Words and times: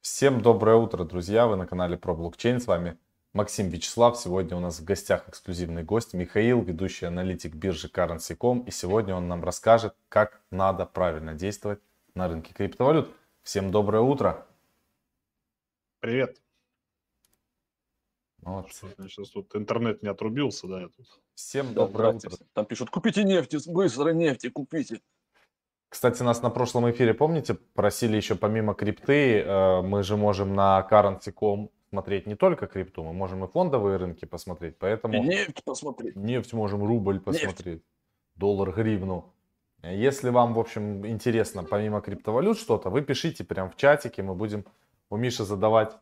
Всем 0.00 0.40
доброе 0.42 0.76
утро, 0.76 1.04
друзья! 1.04 1.48
Вы 1.48 1.56
на 1.56 1.66
канале 1.66 1.96
про 1.96 2.14
блокчейн. 2.14 2.60
С 2.60 2.68
вами 2.68 2.96
Максим 3.32 3.68
Вячеслав. 3.68 4.16
Сегодня 4.16 4.56
у 4.56 4.60
нас 4.60 4.78
в 4.78 4.84
гостях 4.84 5.28
эксклюзивный 5.28 5.82
гость 5.82 6.14
Михаил, 6.14 6.62
ведущий 6.62 7.06
аналитик 7.06 7.54
биржи 7.54 7.88
Currency.com. 7.88 8.60
И 8.60 8.70
сегодня 8.70 9.16
он 9.16 9.26
нам 9.26 9.42
расскажет, 9.42 9.96
как 10.08 10.40
надо 10.50 10.86
правильно 10.86 11.34
действовать 11.34 11.80
на 12.14 12.28
рынке 12.28 12.54
криптовалют. 12.54 13.10
Всем 13.42 13.72
доброе 13.72 14.02
утро! 14.02 14.46
Привет! 15.98 16.40
Молодцы. 18.42 18.86
Сейчас 19.00 19.30
тут 19.30 19.54
интернет 19.56 20.02
не 20.04 20.08
отрубился, 20.08 20.68
да? 20.68 20.80
Я 20.82 20.88
тут... 20.88 21.06
Всем 21.34 21.74
Да, 21.74 21.86
доброе 21.86 22.14
утро! 22.14 22.30
Там 22.52 22.66
пишут, 22.66 22.90
купите 22.90 23.24
нефти, 23.24 23.58
быстро 23.68 24.10
нефти 24.10 24.48
купите. 24.48 25.02
Кстати, 25.88 26.22
нас 26.22 26.42
на 26.42 26.50
прошлом 26.50 26.90
эфире, 26.90 27.14
помните, 27.14 27.54
просили 27.74 28.16
еще 28.16 28.34
помимо 28.34 28.74
крипты, 28.74 29.40
э, 29.40 29.82
мы 29.82 30.02
же 30.02 30.16
можем 30.16 30.54
на 30.54 30.86
Currency.com 30.90 31.70
смотреть 31.90 32.26
не 32.26 32.34
только 32.34 32.66
крипту, 32.66 33.02
мы 33.02 33.12
можем 33.12 33.44
и 33.44 33.48
фондовые 33.48 33.96
рынки 33.96 34.26
посмотреть, 34.26 34.74
И 34.74 34.76
поэтому 34.78 35.24
нефть 35.24 35.64
посмотреть. 35.64 36.16
нефть 36.16 36.52
можем 36.52 36.84
рубль 36.84 37.20
посмотреть, 37.20 37.82
доллар, 38.36 38.72
гривну. 38.72 39.32
Если 39.82 40.28
вам, 40.30 40.54
в 40.54 40.58
общем, 40.58 41.06
интересно 41.06 41.64
помимо 41.64 42.00
криптовалют 42.00 42.58
что-то, 42.58 42.90
вы 42.90 43.00
пишите 43.00 43.44
прям 43.44 43.70
в 43.70 43.76
чатике, 43.76 44.22
мы 44.22 44.34
будем 44.34 44.64
у 45.08 45.16
Миши 45.16 45.44
задавать 45.44 45.96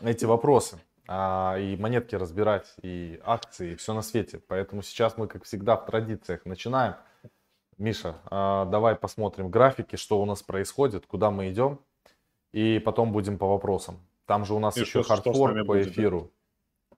эти 0.00 0.26
вопросы 0.26 0.78
а, 1.08 1.56
и 1.58 1.76
монетки 1.76 2.14
разбирать, 2.14 2.74
и 2.82 3.20
акции, 3.24 3.72
и 3.72 3.76
все 3.76 3.94
на 3.94 4.02
свете. 4.02 4.40
Поэтому 4.46 4.82
сейчас 4.82 5.16
мы, 5.16 5.26
как 5.26 5.44
всегда, 5.44 5.76
в 5.76 5.86
традициях 5.86 6.44
начинаем. 6.44 6.94
Миша, 7.78 8.20
а, 8.26 8.64
давай 8.66 8.94
посмотрим 8.94 9.50
графики, 9.50 9.96
что 9.96 10.20
у 10.20 10.24
нас 10.24 10.42
происходит, 10.42 11.06
куда 11.06 11.30
мы 11.30 11.50
идем, 11.50 11.80
и 12.52 12.78
потом 12.78 13.12
будем 13.12 13.36
по 13.38 13.48
вопросам. 13.48 14.00
Там 14.26 14.44
же 14.44 14.54
у 14.54 14.58
нас 14.58 14.76
И 14.76 14.80
еще 14.80 15.02
что- 15.02 15.12
по 15.64 15.64
будет, 15.64 15.86
да? 15.86 15.90
эфиру. 15.92 16.30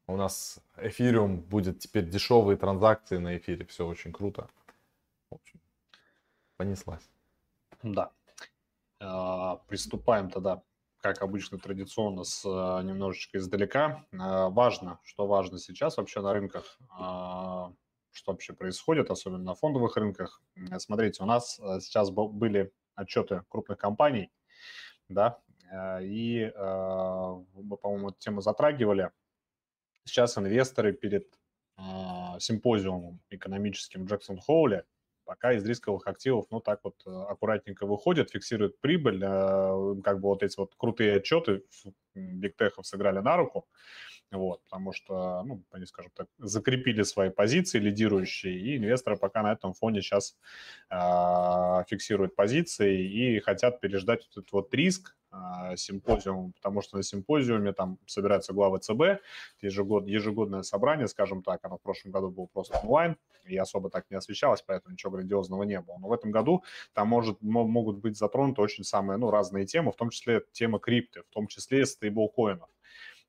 У 0.07 0.17
нас 0.17 0.61
эфириум 0.77 1.39
будет 1.41 1.81
теперь 1.81 2.09
дешевые 2.09 2.57
транзакции 2.57 3.17
на 3.17 3.37
эфире, 3.39 3.65
все 3.67 3.87
очень 3.87 4.13
круто. 4.13 4.49
В 5.31 5.35
общем, 5.37 5.61
понеслась. 6.57 7.09
Да. 7.83 8.11
А, 9.01 9.57
Приступаем 9.69 10.31
тогда, 10.31 10.63
как 11.01 11.23
обычно, 11.23 11.59
традиционно, 11.59 12.23
с 12.25 12.45
а, 12.47 12.83
немножечко 12.83 13.39
издалека. 13.39 14.05
Важно, 14.13 15.01
что 15.03 15.27
важно 15.27 15.59
сейчас 15.59 15.97
вообще 15.97 16.21
на 16.21 16.33
рынках, 16.33 16.79
что 18.17 18.33
вообще 18.33 18.53
происходит, 18.53 19.11
особенно 19.11 19.45
на 19.45 19.55
фондовых 19.55 19.97
рынках. 19.97 20.43
Смотрите, 20.79 21.23
у 21.23 21.27
нас 21.27 21.61
а, 21.61 21.81
сейчас 21.81 22.11
были 22.11 22.73
отчеты 22.95 23.43
крупных 23.49 23.79
компаний, 23.79 24.33
да, 25.09 25.39
а, 25.71 26.01
и 26.01 26.51
а, 26.55 27.43
мы, 27.55 27.77
по-моему, 27.77 28.09
эту 28.09 28.19
тему 28.19 28.41
затрагивали. 28.41 29.11
Сейчас 30.05 30.39
инвесторы 30.39 30.93
перед 30.93 31.27
симпозиумом 32.39 33.21
экономическим 33.29 34.07
в 34.07 34.09
Джексон-Холле 34.09 34.87
пока 35.27 35.53
из 35.53 35.67
рисковых 35.67 36.07
активов, 36.07 36.47
ну, 36.51 36.61
так 36.61 36.81
вот 36.85 36.95
э, 37.05 37.11
аккуратненько 37.11 37.85
выходят, 37.85 38.31
фиксируют 38.31 38.81
прибыль, 38.81 39.21
э, 39.23 40.01
как 40.03 40.21
бы 40.21 40.29
вот 40.29 40.43
эти 40.43 40.57
вот 40.57 40.75
крутые 40.77 41.17
отчеты 41.17 41.65
бигтехов 42.15 42.87
сыграли 42.87 43.19
на 43.19 43.37
руку, 43.37 43.67
вот, 44.31 44.63
потому 44.65 44.93
что, 44.93 45.43
ну, 45.45 45.63
они, 45.71 45.87
скажем 45.87 46.11
так, 46.15 46.27
закрепили 46.39 47.03
свои 47.03 47.31
позиции 47.31 47.79
лидирующие, 47.79 48.59
и 48.59 48.77
инвесторы 48.77 49.17
пока 49.17 49.43
на 49.43 49.53
этом 49.53 49.73
фоне 49.73 50.03
сейчас 50.03 50.37
фиксируют 50.89 52.35
позиции 52.35 53.05
и 53.07 53.41
хотят 53.41 53.81
переждать 53.81 54.27
этот 54.31 54.51
вот 54.53 54.75
риск 54.75 55.17
а, 55.31 55.77
симпозиум, 55.77 56.53
потому 56.53 56.83
что 56.83 56.97
на 56.97 57.03
симпозиуме 57.03 57.73
там 57.73 57.99
собираются 58.07 58.53
главы 58.53 58.79
ЦБ, 58.79 59.21
ежегод, 59.61 60.07
ежегодное 60.07 60.63
собрание, 60.63 61.09
скажем 61.09 61.43
так, 61.43 61.65
оно 61.65 61.79
в 61.79 61.83
прошлом 61.83 62.13
году 62.13 62.31
было 62.31 62.47
просто 62.47 62.79
онлайн, 62.79 63.17
и 63.45 63.57
особо 63.57 63.91
так 63.91 64.07
не 64.11 64.17
освещалось, 64.17 64.63
поэтому 64.63 64.93
ничего 64.93 65.13
грандиозного 65.13 65.63
не 65.65 65.81
было. 65.81 65.99
Но 65.99 66.09
в 66.09 66.13
этом 66.13 66.31
году 66.31 66.65
там 66.95 67.09
может, 67.09 67.43
мо- 67.43 67.67
могут 67.67 67.99
быть 67.99 68.17
затронуты 68.17 68.63
очень 68.63 68.85
самые, 68.85 69.19
ну, 69.19 69.31
разные 69.31 69.67
темы, 69.67 69.93
в 69.93 69.97
том 69.97 70.11
числе 70.11 70.43
тема 70.53 70.79
крипты, 70.79 71.23
в 71.23 71.33
том 71.33 71.47
числе 71.47 71.85
стейблкоинов. 71.87 72.69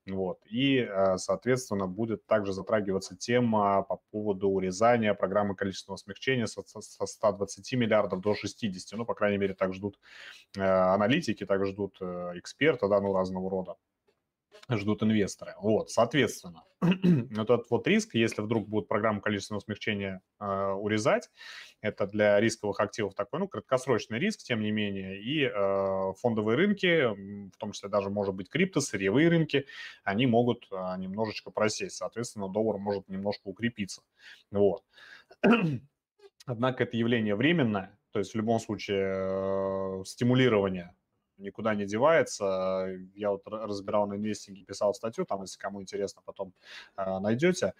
Вот. 0.08 0.38
И, 0.46 0.78
э, 0.78 1.18
соответственно, 1.18 1.86
будет 1.86 2.26
также 2.26 2.52
затрагиваться 2.52 3.16
тема 3.16 3.82
по 3.82 4.00
поводу 4.10 4.48
урезания 4.48 5.14
программы 5.14 5.54
количественного 5.54 5.96
смягчения 5.98 6.46
со, 6.46 6.62
со- 6.62 6.80
со 6.80 7.06
120 7.06 7.76
миллиардов 7.76 8.20
до 8.20 8.34
60. 8.34 8.98
Ну, 8.98 9.04
по 9.04 9.14
крайней 9.14 9.38
мере, 9.38 9.54
так 9.54 9.74
ждут 9.74 9.98
э, 10.56 10.60
аналитики, 10.62 11.44
так 11.46 11.66
ждут 11.66 11.98
э, 12.00 12.32
эксперты, 12.36 12.88
да, 12.88 13.00
ну, 13.00 13.12
разного 13.12 13.50
рода 13.50 13.76
ждут 14.70 15.02
инвесторы. 15.02 15.54
Вот, 15.60 15.90
соответственно, 15.90 16.64
этот 16.80 17.68
вот 17.70 17.86
риск, 17.86 18.14
если 18.14 18.42
вдруг 18.42 18.68
будут 18.68 18.88
программу 18.88 19.20
количественного 19.20 19.60
смягчения 19.60 20.20
э, 20.40 20.72
урезать, 20.72 21.30
это 21.80 22.06
для 22.06 22.40
рисковых 22.40 22.80
активов 22.80 23.14
такой, 23.14 23.40
ну, 23.40 23.48
краткосрочный 23.48 24.18
риск, 24.18 24.40
тем 24.42 24.60
не 24.60 24.70
менее, 24.70 25.20
и 25.20 25.44
э, 25.44 26.12
фондовые 26.20 26.56
рынки, 26.56 27.48
в 27.50 27.56
том 27.58 27.72
числе 27.72 27.88
даже, 27.88 28.10
может 28.10 28.34
быть, 28.34 28.48
крипто, 28.48 28.80
сырьевые 28.80 29.28
рынки, 29.28 29.66
они 30.04 30.26
могут 30.26 30.66
э, 30.70 30.76
немножечко 30.98 31.50
просесть, 31.50 31.96
соответственно, 31.96 32.48
доллар 32.48 32.78
может 32.78 33.08
немножко 33.08 33.48
укрепиться. 33.48 34.02
Вот. 34.50 34.84
Однако 36.46 36.84
это 36.84 36.96
явление 36.96 37.34
временное, 37.34 37.98
то 38.12 38.20
есть 38.20 38.32
в 38.32 38.36
любом 38.36 38.58
случае 38.58 40.00
э, 40.00 40.04
стимулирование 40.04 40.94
никуда 41.38 41.74
не 41.74 41.86
девается. 41.86 42.88
Я 43.14 43.30
вот 43.30 43.46
ра- 43.46 43.66
разбирал 43.66 44.06
на 44.06 44.14
инвестинге, 44.14 44.64
писал 44.64 44.94
статью, 44.94 45.24
там, 45.24 45.42
если 45.42 45.58
кому 45.58 45.80
интересно, 45.82 46.22
потом 46.24 46.52
э, 46.96 47.18
найдете, 47.20 47.74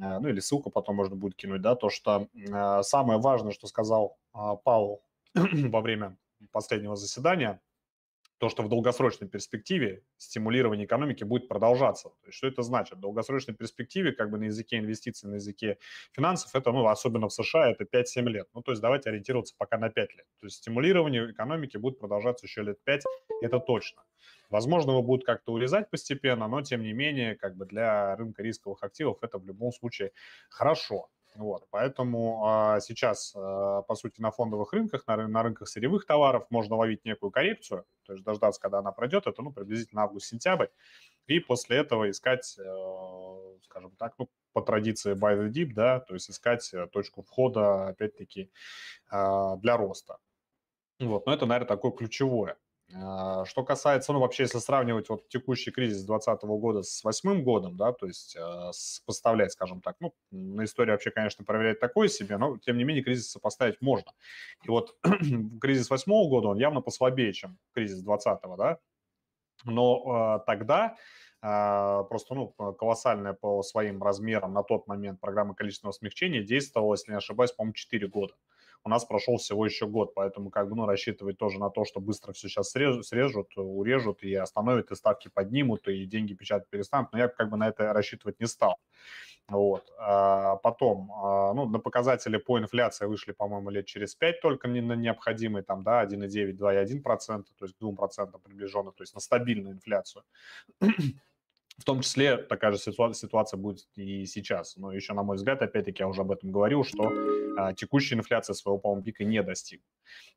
Э, 0.00 0.18
ну 0.18 0.28
или 0.28 0.40
ссылку 0.40 0.70
потом 0.70 0.96
можно 0.96 1.16
будет 1.16 1.34
кинуть, 1.36 1.62
да, 1.62 1.74
то, 1.74 1.90
что 1.90 2.28
э, 2.34 2.82
самое 2.82 3.20
важное, 3.20 3.52
что 3.52 3.66
сказал 3.66 4.18
Павел 4.32 5.02
во 5.34 5.80
время 5.80 6.16
последнего 6.50 6.96
заседания, 6.96 7.60
то, 8.42 8.48
что 8.48 8.64
в 8.64 8.68
долгосрочной 8.68 9.28
перспективе 9.28 10.02
стимулирование 10.16 10.84
экономики 10.84 11.22
будет 11.22 11.46
продолжаться. 11.46 12.08
То 12.08 12.26
есть, 12.26 12.38
что 12.38 12.48
это 12.48 12.62
значит? 12.62 12.98
В 12.98 13.00
долгосрочной 13.00 13.54
перспективе, 13.54 14.10
как 14.10 14.32
бы 14.32 14.38
на 14.38 14.46
языке 14.46 14.78
инвестиций, 14.78 15.30
на 15.30 15.36
языке 15.36 15.78
финансов, 16.10 16.52
это, 16.56 16.72
ну, 16.72 16.84
особенно 16.88 17.28
в 17.28 17.32
США, 17.32 17.70
это 17.70 17.84
5-7 17.84 18.28
лет. 18.28 18.48
Ну, 18.52 18.60
то 18.60 18.72
есть 18.72 18.82
давайте 18.82 19.10
ориентироваться 19.10 19.54
пока 19.56 19.78
на 19.78 19.90
5 19.90 20.14
лет. 20.16 20.26
То 20.40 20.46
есть 20.46 20.56
стимулирование 20.56 21.30
экономики 21.30 21.76
будет 21.76 22.00
продолжаться 22.00 22.46
еще 22.46 22.62
лет 22.64 22.82
5, 22.82 23.04
это 23.42 23.60
точно. 23.60 24.02
Возможно, 24.50 24.90
его 24.90 25.04
будут 25.04 25.24
как-то 25.24 25.52
урезать 25.52 25.88
постепенно, 25.88 26.48
но, 26.48 26.62
тем 26.62 26.82
не 26.82 26.92
менее, 26.92 27.36
как 27.36 27.56
бы 27.56 27.64
для 27.64 28.16
рынка 28.16 28.42
рисковых 28.42 28.82
активов 28.82 29.18
это 29.22 29.38
в 29.38 29.46
любом 29.46 29.70
случае 29.70 30.10
хорошо. 30.50 31.10
Вот, 31.34 31.66
поэтому 31.70 32.42
а, 32.44 32.80
сейчас, 32.80 33.32
а, 33.34 33.82
по 33.82 33.94
сути, 33.94 34.20
на 34.20 34.30
фондовых 34.30 34.72
рынках, 34.74 35.06
на, 35.06 35.16
на 35.28 35.42
рынках 35.42 35.68
сырьевых 35.68 36.04
товаров 36.04 36.46
можно 36.50 36.76
ловить 36.76 37.06
некую 37.06 37.30
коррекцию, 37.30 37.86
то 38.04 38.12
есть 38.12 38.24
дождаться, 38.24 38.60
когда 38.60 38.80
она 38.80 38.92
пройдет, 38.92 39.26
это, 39.26 39.40
ну, 39.40 39.50
приблизительно 39.50 40.02
август-сентябрь, 40.02 40.66
и 41.26 41.40
после 41.40 41.78
этого 41.78 42.10
искать, 42.10 42.58
э, 42.58 43.56
скажем 43.64 43.92
так, 43.92 44.14
ну, 44.18 44.28
по 44.52 44.60
традиции 44.60 45.14
buy 45.14 45.38
the 45.38 45.48
dip, 45.48 45.72
да, 45.72 46.00
то 46.00 46.12
есть 46.12 46.30
искать 46.30 46.68
э, 46.74 46.86
точку 46.88 47.22
входа, 47.22 47.88
опять-таки, 47.88 48.50
а, 49.10 49.56
для 49.56 49.78
роста. 49.78 50.18
Вот, 51.00 51.24
но 51.26 51.32
это, 51.32 51.46
наверное, 51.46 51.68
такое 51.68 51.92
ключевое. 51.92 52.58
А, 52.94 53.44
Что 53.46 53.64
касается, 53.64 54.12
ну, 54.12 54.20
вообще, 54.20 54.42
если 54.44 54.58
сравнивать 54.58 55.08
вот 55.08 55.28
текущий 55.28 55.70
кризис 55.70 56.02
2020 56.04 56.42
года 56.44 56.82
с 56.82 57.02
восьмым 57.04 57.42
годом, 57.42 57.76
да, 57.76 57.92
то 57.92 58.06
есть 58.06 58.36
э, 58.36 58.70
сопоставлять, 58.72 59.52
скажем 59.52 59.80
так, 59.80 59.96
ну, 60.00 60.14
на 60.30 60.64
истории 60.64 60.90
вообще, 60.90 61.10
конечно, 61.10 61.44
проверять 61.44 61.80
такое 61.80 62.08
себе, 62.08 62.36
но, 62.36 62.58
тем 62.58 62.76
не 62.76 62.84
менее, 62.84 63.02
кризис 63.02 63.30
сопоставить 63.30 63.80
можно. 63.80 64.12
И 64.64 64.68
вот 64.68 64.96
кризис 65.60 65.88
восьмого 65.88 66.28
года, 66.28 66.48
он 66.48 66.58
явно 66.58 66.82
послабее, 66.82 67.32
чем 67.32 67.58
кризис 67.72 68.02
2020, 68.02 68.56
да, 68.58 68.78
но 69.64 70.38
э, 70.42 70.44
тогда 70.46 70.96
э, 71.42 72.04
просто 72.08 72.34
ну, 72.34 72.48
колоссальная 72.74 73.32
по 73.34 73.62
своим 73.62 74.02
размерам 74.02 74.52
на 74.54 74.62
тот 74.62 74.86
момент 74.86 75.20
программа 75.20 75.54
количественного 75.54 75.92
смягчения 75.92 76.42
действовала, 76.42 76.94
если 76.94 77.12
не 77.12 77.18
ошибаюсь, 77.18 77.52
по-моему, 77.52 77.74
4 77.74 78.08
года. 78.08 78.34
У 78.84 78.88
нас 78.88 79.04
прошел 79.04 79.36
всего 79.36 79.64
еще 79.64 79.86
год, 79.86 80.12
поэтому 80.14 80.50
как 80.50 80.68
бы, 80.68 80.74
ну, 80.74 80.86
рассчитывать 80.86 81.38
тоже 81.38 81.60
на 81.60 81.70
то, 81.70 81.84
что 81.84 82.00
быстро 82.00 82.32
все 82.32 82.48
сейчас 82.48 82.70
срежут, 82.70 83.06
срежут, 83.06 83.52
урежут 83.56 84.22
и 84.24 84.34
остановят, 84.34 84.90
и 84.90 84.96
ставки 84.96 85.28
поднимут, 85.32 85.86
и 85.86 86.04
деньги 86.04 86.34
печатать 86.34 86.68
перестанут, 86.68 87.12
но 87.12 87.18
я 87.18 87.28
как 87.28 87.48
бы 87.48 87.56
на 87.56 87.68
это 87.68 87.92
рассчитывать 87.92 88.40
не 88.40 88.46
стал. 88.46 88.78
Вот. 89.48 89.92
А 89.98 90.56
потом, 90.56 91.12
а, 91.12 91.52
ну, 91.54 91.66
на 91.68 91.78
показатели 91.78 92.38
по 92.38 92.58
инфляции 92.58 93.06
вышли, 93.06 93.32
по-моему, 93.32 93.70
лет 93.70 93.86
через 93.86 94.14
5 94.14 94.40
только 94.40 94.68
не 94.68 94.80
на 94.80 94.94
необходимые, 94.94 95.62
там, 95.62 95.82
да, 95.82 96.00
1,9, 96.00 96.56
2,1%, 96.56 97.44
то 97.58 97.64
есть 97.64 97.76
к 97.76 97.80
2% 97.80 98.40
приближенно, 98.42 98.92
то 98.92 99.02
есть 99.02 99.14
на 99.14 99.20
стабильную 99.20 99.74
инфляцию. 99.74 100.24
В 101.82 101.84
том 101.84 102.00
числе 102.00 102.36
такая 102.36 102.70
же 102.70 102.78
ситуация, 102.78 103.26
ситуация 103.26 103.58
будет 103.58 103.88
и 103.96 104.24
сейчас. 104.24 104.76
Но 104.76 104.92
еще, 104.92 105.14
на 105.14 105.24
мой 105.24 105.34
взгляд, 105.34 105.62
опять-таки, 105.62 106.04
я 106.04 106.06
уже 106.06 106.20
об 106.20 106.30
этом 106.30 106.52
говорил, 106.52 106.84
что 106.84 107.10
а, 107.58 107.72
текущая 107.72 108.14
инфляция 108.14 108.54
своего, 108.54 108.78
по-моему, 108.78 109.02
пика 109.02 109.24
не 109.24 109.42
достигла. 109.42 109.84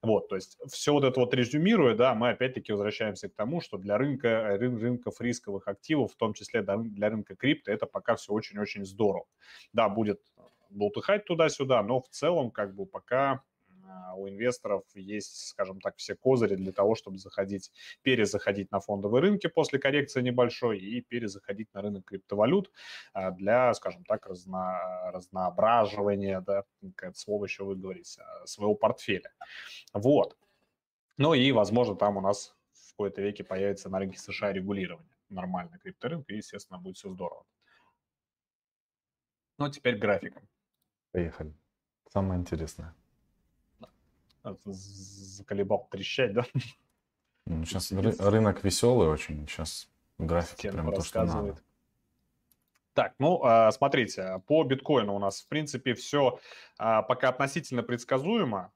Вот, 0.02 0.28
то 0.28 0.38
есть 0.38 0.58
все 0.68 0.92
вот 0.92 1.04
это 1.04 1.20
вот 1.20 1.36
резюмируя, 1.36 1.94
да, 1.94 2.16
мы 2.16 2.30
опять-таки 2.30 2.72
возвращаемся 2.72 3.30
к 3.30 3.36
тому, 3.36 3.62
что 3.62 3.78
для 3.78 4.00
рынка, 4.00 4.58
рын, 4.58 4.76
рынков 4.80 5.22
рисковых 5.22 5.68
активов, 5.68 6.14
в 6.14 6.16
том 6.16 6.34
числе 6.34 6.64
для 6.64 7.10
рынка 7.12 7.36
крипто, 7.36 7.72
это 7.72 7.86
пока 7.86 8.16
все 8.16 8.34
очень-очень 8.34 8.84
здорово. 8.84 9.28
Да, 9.72 9.88
будет 9.88 10.22
болтыхать 10.72 11.26
туда-сюда, 11.26 11.84
но 11.84 12.02
в 12.02 12.10
целом 12.10 12.50
как 12.50 12.74
бы 12.74 12.88
пока 12.88 13.44
у 14.16 14.28
инвесторов 14.28 14.84
есть, 14.96 15.48
скажем 15.48 15.82
так, 15.82 15.98
все 15.98 16.16
козыри 16.16 16.56
для 16.56 16.72
того, 16.72 16.96
чтобы 16.96 17.18
заходить, 17.18 17.72
перезаходить 18.02 18.72
на 18.72 18.80
фондовые 18.80 19.22
рынки 19.22 19.48
после 19.48 19.80
коррекции 19.80 20.22
небольшой 20.22 20.80
и 20.80 21.02
перезаходить 21.02 21.74
на 21.74 21.82
рынок 21.82 22.06
криптовалют 22.06 22.72
а, 23.14 23.32
для, 23.32 23.74
скажем 23.74 24.04
так, 24.06 24.26
разно, 24.26 24.80
разноображивания, 25.12 26.42
да, 26.42 26.64
как 26.96 27.18
слово 27.18 27.46
еще 27.46 27.64
выговорить, 27.64 28.18
а, 28.20 28.46
своего 28.46 28.76
портфеля. 28.76 29.32
Вот. 29.94 30.38
Ну 31.18 31.34
и, 31.34 31.52
возможно, 31.52 31.96
там 31.96 32.18
у 32.18 32.22
нас 32.22 32.56
в 32.74 32.92
какой-то 32.92 33.22
веке 33.22 33.44
появится 33.44 33.90
на 33.90 34.00
рынке 34.00 34.20
США 34.20 34.52
регулирование 34.52 35.16
нормально 35.30 35.80
крипторынка, 35.80 36.34
и, 36.34 36.38
естественно, 36.38 36.80
будет 36.80 36.98
все 36.98 37.10
здорово. 37.10 37.46
Ну, 39.58 39.70
теперь 39.70 39.98
графиком. 39.98 40.48
Поехали. 41.12 41.54
Самое 42.12 42.40
интересное 42.40 42.94
заколебал 44.66 45.88
трещать, 45.92 46.34
да? 46.34 46.46
Ну, 47.46 47.64
сейчас 47.66 47.92
ры- 47.92 48.30
рынок 48.30 48.64
веселый 48.64 49.08
очень, 49.08 49.48
сейчас 49.48 49.88
графики 50.18 50.70
прямо 50.70 50.92
то, 50.92 51.02
что 51.02 51.24
надо. 51.24 51.58
Так, 52.94 53.14
ну, 53.20 53.42
а, 53.44 53.72
смотрите, 53.72 54.42
по 54.48 54.64
биткоину 54.64 55.14
у 55.16 55.20
нас, 55.20 55.42
в 55.42 55.48
принципе, 55.50 55.94
все 55.96 56.40
а, 56.78 57.02
пока 57.02 57.30
относительно 57.30 57.84
предсказуемо. 57.84 58.72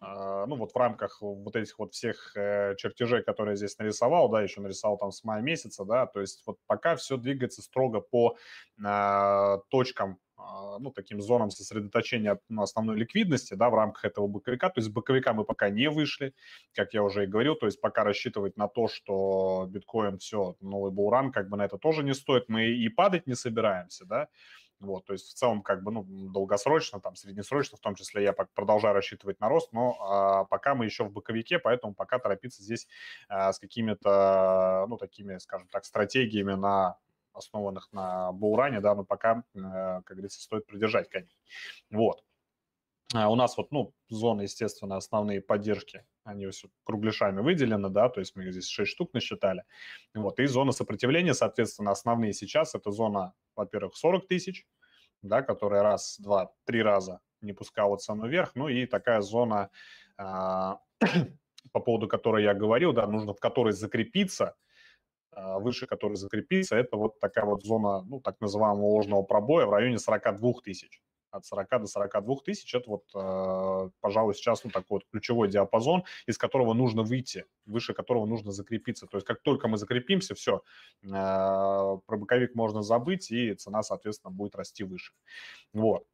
А, 0.00 0.46
ну, 0.46 0.54
вот 0.56 0.72
в 0.72 0.76
рамках 0.76 1.20
вот 1.20 1.56
этих 1.56 1.76
вот 1.80 1.92
всех 1.92 2.36
э, 2.36 2.76
чертежей, 2.76 3.24
которые 3.24 3.54
я 3.54 3.56
здесь 3.56 3.76
нарисовал, 3.78 4.28
да, 4.28 4.42
еще 4.42 4.60
нарисовал 4.60 4.96
там 4.96 5.10
с 5.10 5.24
мая 5.24 5.42
месяца, 5.42 5.84
да, 5.84 6.06
то 6.06 6.20
есть 6.20 6.44
вот 6.46 6.58
пока 6.66 6.94
все 6.94 7.16
двигается 7.16 7.62
строго 7.62 8.00
по 8.00 8.36
точкам 9.70 10.18
ну, 10.78 10.90
таким 10.90 11.20
зонам 11.20 11.50
сосредоточения 11.50 12.38
основной 12.56 12.96
ликвидности, 12.96 13.54
да, 13.54 13.70
в 13.70 13.74
рамках 13.74 14.04
этого 14.04 14.26
боковика. 14.26 14.70
То 14.70 14.80
есть 14.80 14.90
боковика 14.92 15.32
мы 15.32 15.44
пока 15.44 15.70
не 15.70 15.88
вышли, 15.88 16.34
как 16.74 16.94
я 16.94 17.02
уже 17.02 17.24
и 17.24 17.26
говорил, 17.26 17.54
то 17.54 17.66
есть 17.66 17.80
пока 17.80 18.04
рассчитывать 18.04 18.56
на 18.56 18.68
то, 18.68 18.88
что 18.88 19.66
биткоин 19.68 20.18
все, 20.18 20.56
новый 20.60 20.90
булран, 20.92 21.32
как 21.32 21.48
бы 21.48 21.56
на 21.56 21.64
это 21.64 21.78
тоже 21.78 22.02
не 22.02 22.14
стоит. 22.14 22.48
Мы 22.48 22.66
и 22.66 22.88
падать 22.88 23.26
не 23.26 23.34
собираемся, 23.34 24.04
да, 24.04 24.28
вот, 24.80 25.06
то 25.06 25.12
есть 25.12 25.30
в 25.30 25.34
целом 25.34 25.62
как 25.62 25.82
бы, 25.82 25.92
ну, 25.92 26.04
долгосрочно, 26.04 27.00
там, 27.00 27.14
среднесрочно 27.16 27.76
в 27.76 27.80
том 27.80 27.94
числе 27.94 28.22
я 28.22 28.32
продолжаю 28.32 28.94
рассчитывать 28.94 29.40
на 29.40 29.48
рост, 29.48 29.72
но 29.72 29.96
а, 30.00 30.44
пока 30.44 30.74
мы 30.74 30.84
еще 30.84 31.04
в 31.04 31.12
боковике, 31.12 31.58
поэтому 31.58 31.94
пока 31.94 32.18
торопиться 32.18 32.62
здесь 32.62 32.86
а, 33.28 33.52
с 33.52 33.58
какими-то, 33.58 34.86
ну, 34.88 34.96
такими, 34.96 35.38
скажем 35.38 35.68
так, 35.68 35.84
стратегиями 35.84 36.54
на 36.54 36.98
основанных 37.34 37.92
на 37.92 38.32
Булране, 38.32 38.80
да, 38.80 38.94
но 38.94 39.04
пока, 39.04 39.44
э, 39.54 39.60
как 39.60 40.16
говорится, 40.16 40.40
стоит 40.40 40.66
придержать 40.66 41.10
коней. 41.10 41.36
Вот. 41.90 42.24
А 43.12 43.30
у 43.30 43.36
нас 43.36 43.56
вот, 43.56 43.70
ну, 43.70 43.94
зоны, 44.08 44.42
естественно, 44.42 44.96
основные 44.96 45.40
поддержки, 45.40 46.04
они 46.24 46.48
все 46.48 46.68
кругляшами 46.84 47.42
выделены, 47.42 47.90
да, 47.90 48.08
то 48.08 48.20
есть 48.20 48.34
мы 48.34 48.50
здесь 48.50 48.68
6 48.68 48.90
штук 48.90 49.12
насчитали. 49.12 49.64
Вот, 50.14 50.40
и 50.40 50.46
зона 50.46 50.72
сопротивления, 50.72 51.34
соответственно, 51.34 51.90
основные 51.90 52.32
сейчас, 52.32 52.74
это 52.74 52.90
зона, 52.90 53.34
во-первых, 53.54 53.94
40 53.96 54.26
тысяч, 54.26 54.66
да, 55.22 55.42
которая 55.42 55.82
раз, 55.82 56.18
два, 56.18 56.52
три 56.64 56.82
раза 56.82 57.20
не 57.40 57.52
пускала 57.52 57.96
цену 57.98 58.26
вверх, 58.26 58.52
ну 58.54 58.68
и 58.68 58.86
такая 58.86 59.20
зона, 59.20 59.70
а, 60.16 60.80
по 61.72 61.80
поводу 61.80 62.08
которой 62.08 62.42
я 62.42 62.54
говорил, 62.54 62.92
да, 62.92 63.06
нужно 63.06 63.34
в 63.34 63.38
которой 63.40 63.72
закрепиться, 63.72 64.56
выше 65.36 65.86
которой 65.86 66.16
закрепиться, 66.16 66.76
это 66.76 66.96
вот 66.96 67.18
такая 67.20 67.44
вот 67.44 67.64
зона, 67.64 68.02
ну, 68.02 68.20
так 68.20 68.40
называемого 68.40 68.86
ложного 68.86 69.22
пробоя 69.22 69.66
в 69.66 69.70
районе 69.70 69.98
42 69.98 70.52
тысяч. 70.64 71.02
От 71.34 71.44
40 71.46 71.68
до 71.80 71.86
42 71.86 72.36
тысяч 72.44 72.72
это 72.76 72.88
вот, 72.88 73.04
э, 73.12 73.90
пожалуй, 74.00 74.34
сейчас 74.34 74.62
ну, 74.62 74.70
такой 74.70 74.98
вот 74.98 75.04
ключевой 75.10 75.48
диапазон, 75.48 76.04
из 76.26 76.38
которого 76.38 76.74
нужно 76.74 77.02
выйти, 77.02 77.44
выше 77.66 77.92
которого 77.92 78.24
нужно 78.24 78.52
закрепиться. 78.52 79.08
То 79.08 79.16
есть 79.16 79.26
как 79.26 79.40
только 79.42 79.66
мы 79.66 79.76
закрепимся, 79.76 80.36
все, 80.36 80.62
э, 81.02 81.08
про 81.08 82.16
боковик 82.16 82.54
можно 82.54 82.82
забыть, 82.82 83.32
и 83.32 83.52
цена, 83.54 83.82
соответственно, 83.82 84.30
будет 84.30 84.54
расти 84.54 84.84
выше. 84.84 85.12
Вот. 85.72 86.06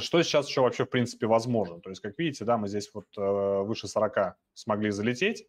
Что 0.00 0.20
сейчас 0.22 0.48
еще 0.48 0.62
вообще, 0.62 0.84
в 0.84 0.90
принципе, 0.90 1.28
возможно? 1.28 1.80
То 1.80 1.90
есть, 1.90 2.02
как 2.02 2.18
видите, 2.18 2.44
да, 2.44 2.56
мы 2.56 2.66
здесь 2.66 2.90
вот 2.92 3.06
выше 3.16 3.86
40 3.86 4.36
смогли 4.54 4.90
залететь, 4.90 5.46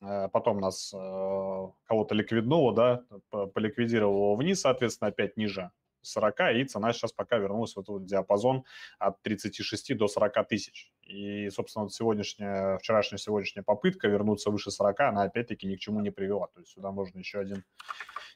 потом 0.00 0.58
нас 0.60 0.92
э, 0.94 0.96
кого-то 0.96 2.14
ликвиднуло, 2.14 2.74
да, 2.74 3.04
поликвидировало 3.30 4.36
вниз, 4.36 4.60
соответственно, 4.60 5.08
опять 5.08 5.36
ниже 5.36 5.70
40, 6.02 6.40
и 6.56 6.64
цена 6.64 6.92
сейчас 6.92 7.12
пока 7.12 7.38
вернулась 7.38 7.74
в 7.74 7.80
этот 7.80 8.04
диапазон 8.04 8.64
от 8.98 9.20
36 9.22 9.96
до 9.96 10.08
40 10.08 10.48
тысяч. 10.48 10.92
И, 11.02 11.50
собственно, 11.50 11.84
вот 11.84 11.92
сегодняшняя, 11.92 12.78
вчерашняя 12.78 13.18
сегодняшняя 13.18 13.62
попытка 13.62 14.08
вернуться 14.08 14.50
выше 14.50 14.70
40, 14.70 15.00
она 15.00 15.22
опять-таки 15.24 15.66
ни 15.66 15.76
к 15.76 15.80
чему 15.80 16.00
не 16.00 16.10
привела. 16.10 16.46
То 16.48 16.60
есть 16.60 16.72
сюда 16.72 16.90
можно 16.90 17.18
еще 17.18 17.40
один 17.40 17.64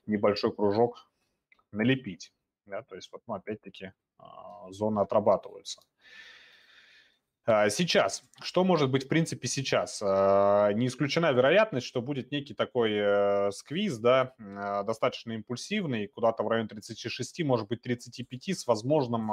небольшой 0.07 0.55
кружок 0.55 1.11
налепить. 1.71 2.33
Да, 2.67 2.83
то 2.83 2.95
есть 2.95 3.11
вот, 3.13 3.23
ну, 3.27 3.35
опять-таки, 3.35 3.93
а, 4.19 4.71
зоны 4.71 5.01
отрабатываются. 5.01 5.81
А, 7.45 7.69
сейчас. 7.71 8.23
Что 8.41 8.63
может 8.63 8.91
быть, 8.91 9.07
в 9.07 9.09
принципе, 9.09 9.49
сейчас? 9.49 10.01
А, 10.01 10.73
не 10.73 10.87
исключена 10.87 11.33
вероятность, 11.33 11.87
что 11.87 12.01
будет 12.01 12.31
некий 12.31 12.55
такой 12.55 12.93
э, 12.95 13.51
сквиз, 13.51 13.99
да, 13.99 14.35
а, 14.39 14.85
достаточно 14.85 15.33
импульсивный, 15.33 16.07
куда-то 16.07 16.45
в 16.45 16.49
районе 16.49 16.69
36, 16.69 17.43
может 17.43 17.67
быть, 17.69 17.83
35, 17.83 18.51
с 18.55 18.67
возможным 18.67 19.33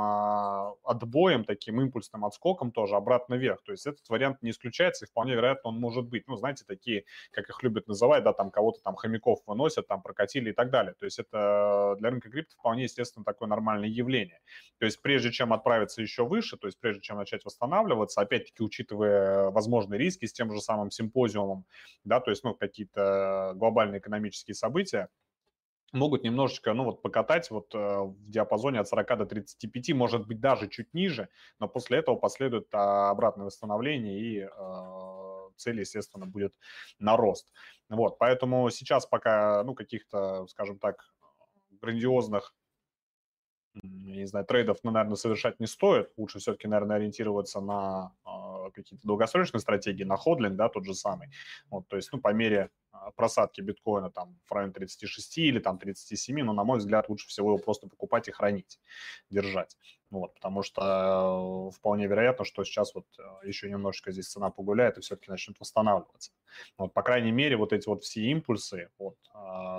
отбоем, 0.84 1.46
таким 1.46 1.82
импульсным 1.82 2.26
отскоком 2.26 2.72
тоже 2.72 2.96
обратно 2.96 3.36
вверх. 3.36 3.62
То 3.64 3.74
есть 3.74 3.86
этот 3.86 4.08
вариант 4.10 4.42
не 4.42 4.50
исключается, 4.52 5.06
и 5.06 5.08
вполне 5.08 5.36
вероятно 5.36 5.70
он 5.70 5.80
может 5.80 6.06
быть. 6.06 6.28
Ну, 6.28 6.36
знаете, 6.36 6.64
такие, 6.68 7.06
как 7.32 7.48
их 7.50 7.62
любят 7.62 7.88
называть, 7.88 8.24
да, 8.24 8.34
там 8.34 8.50
кого-то 8.50 8.82
там 8.82 8.96
хомяков 8.96 9.42
выносят, 9.46 9.88
там 9.88 10.02
прокатили 10.02 10.50
и 10.50 10.54
так 10.54 10.72
далее. 10.72 10.96
То 10.98 11.06
есть 11.06 11.20
это 11.20 11.96
для 12.00 12.10
рынка 12.10 12.30
крипто 12.32 12.56
вполне 12.58 12.84
естественно 12.84 13.24
такое 13.24 13.48
нормальное 13.48 13.90
явление. 13.90 14.40
То 14.80 14.86
есть 14.86 15.02
прежде 15.02 15.32
чем 15.32 15.54
отправиться 15.54 16.02
еще 16.02 16.26
выше, 16.26 16.58
то 16.58 16.68
есть 16.68 16.80
прежде 16.80 17.02
чем 17.02 17.18
начать 17.18 17.46
восстанавливаться, 17.46 17.99
останавливаться, 18.00 18.22
опять-таки 18.22 18.64
учитывая 18.64 19.50
возможные 19.50 20.00
риски 20.00 20.26
с 20.26 20.34
тем 20.34 20.52
же 20.52 20.62
самым 20.62 20.92
симпозиумом, 20.92 21.66
да, 22.04 22.20
то 22.20 22.32
есть, 22.32 22.44
ну, 22.44 22.56
какие-то 22.56 23.54
глобальные 23.56 24.00
экономические 24.00 24.56
события, 24.56 25.10
могут 25.92 26.24
немножечко, 26.24 26.74
ну, 26.74 26.84
вот 26.84 27.02
покатать 27.02 27.50
вот 27.50 27.74
э, 27.74 27.78
в 27.78 28.30
диапазоне 28.30 28.80
от 28.80 28.88
40 28.88 29.18
до 29.18 29.26
35, 29.26 29.94
может 29.94 30.28
быть, 30.28 30.40
даже 30.40 30.68
чуть 30.68 30.94
ниже, 30.94 31.30
но 31.60 31.68
после 31.68 31.98
этого 31.98 32.16
последует 32.16 32.68
а, 32.74 33.10
обратное 33.10 33.46
восстановление 33.46 34.20
и 34.20 34.40
э, 34.42 35.50
цель, 35.56 35.80
естественно, 35.80 36.28
будет 36.28 36.54
на 37.00 37.18
рост. 37.18 37.52
Вот, 37.90 38.20
поэтому 38.20 38.70
сейчас 38.70 39.08
пока, 39.08 39.64
ну, 39.64 39.74
каких-то, 39.74 40.46
скажем 40.48 40.78
так, 40.78 41.12
грандиозных 41.82 42.54
не 44.20 44.28
знаю, 44.28 44.46
трейдов, 44.46 44.78
ну, 44.84 44.92
наверное, 44.92 45.16
совершать 45.16 45.60
не 45.60 45.68
стоит. 45.68 46.12
Лучше 46.18 46.40
все-таки, 46.40 46.68
наверное, 46.68 46.98
ориентироваться 46.98 47.62
на 47.62 48.14
э, 48.26 48.72
какие-то 48.72 49.08
долгосрочные 49.08 49.62
стратегии, 49.62 50.04
на 50.04 50.18
ходлинг, 50.18 50.56
да, 50.56 50.70
тот 50.70 50.86
же 50.86 50.94
самый. 50.94 51.30
Вот, 51.70 51.88
то 51.88 51.96
есть, 51.96 52.10
ну, 52.12 52.20
по 52.20 52.34
мере 52.34 52.70
а, 52.92 53.12
просадки 53.12 53.62
биткоина 53.62 54.10
там 54.10 54.40
в 54.46 54.52
районе 54.52 54.74
36 54.74 55.38
или 55.38 55.60
там 55.60 55.78
37, 55.78 56.44
но, 56.44 56.54
на 56.54 56.64
мой 56.64 56.80
взгляд, 56.80 57.10
лучше 57.10 57.28
всего 57.28 57.52
его 57.52 57.58
просто 57.58 57.88
покупать 57.88 58.28
и 58.28 58.32
хранить, 58.32 58.80
держать. 59.30 59.78
Вот, 60.10 60.34
потому 60.34 60.64
что 60.64 61.70
э, 61.70 61.76
вполне 61.76 62.08
вероятно, 62.08 62.44
что 62.44 62.64
сейчас 62.64 62.96
вот 62.96 63.06
э, 63.20 63.48
еще 63.48 63.70
немножечко 63.70 64.12
здесь 64.12 64.28
цена 64.28 64.50
погуляет 64.50 64.98
и 64.98 65.02
все-таки 65.02 65.30
начнет 65.30 65.60
восстанавливаться. 65.60 66.32
Вот, 66.78 66.94
по 66.94 67.04
крайней 67.04 67.32
мере, 67.32 67.58
вот 67.58 67.74
эти 67.74 67.88
вот 67.88 68.04
все 68.04 68.22
импульсы 68.24 68.90
от 68.98 69.18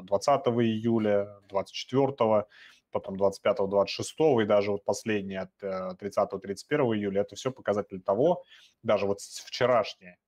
20 0.05 0.47
июля, 0.47 1.41
24 1.49 2.47
потом 2.91 3.17
25-26 3.17 4.43
и 4.43 4.47
даже 4.47 4.73
вот 4.73 4.85
последний 4.85 5.37
от 5.37 5.51
30-31 5.63 6.57
э, 6.71 6.97
июля, 6.97 7.23
это 7.23 7.37
все 7.37 7.51
показатель 7.51 8.01
того, 8.01 8.43
даже 8.83 9.07
вот 9.07 9.21
вчерашние 9.21 10.19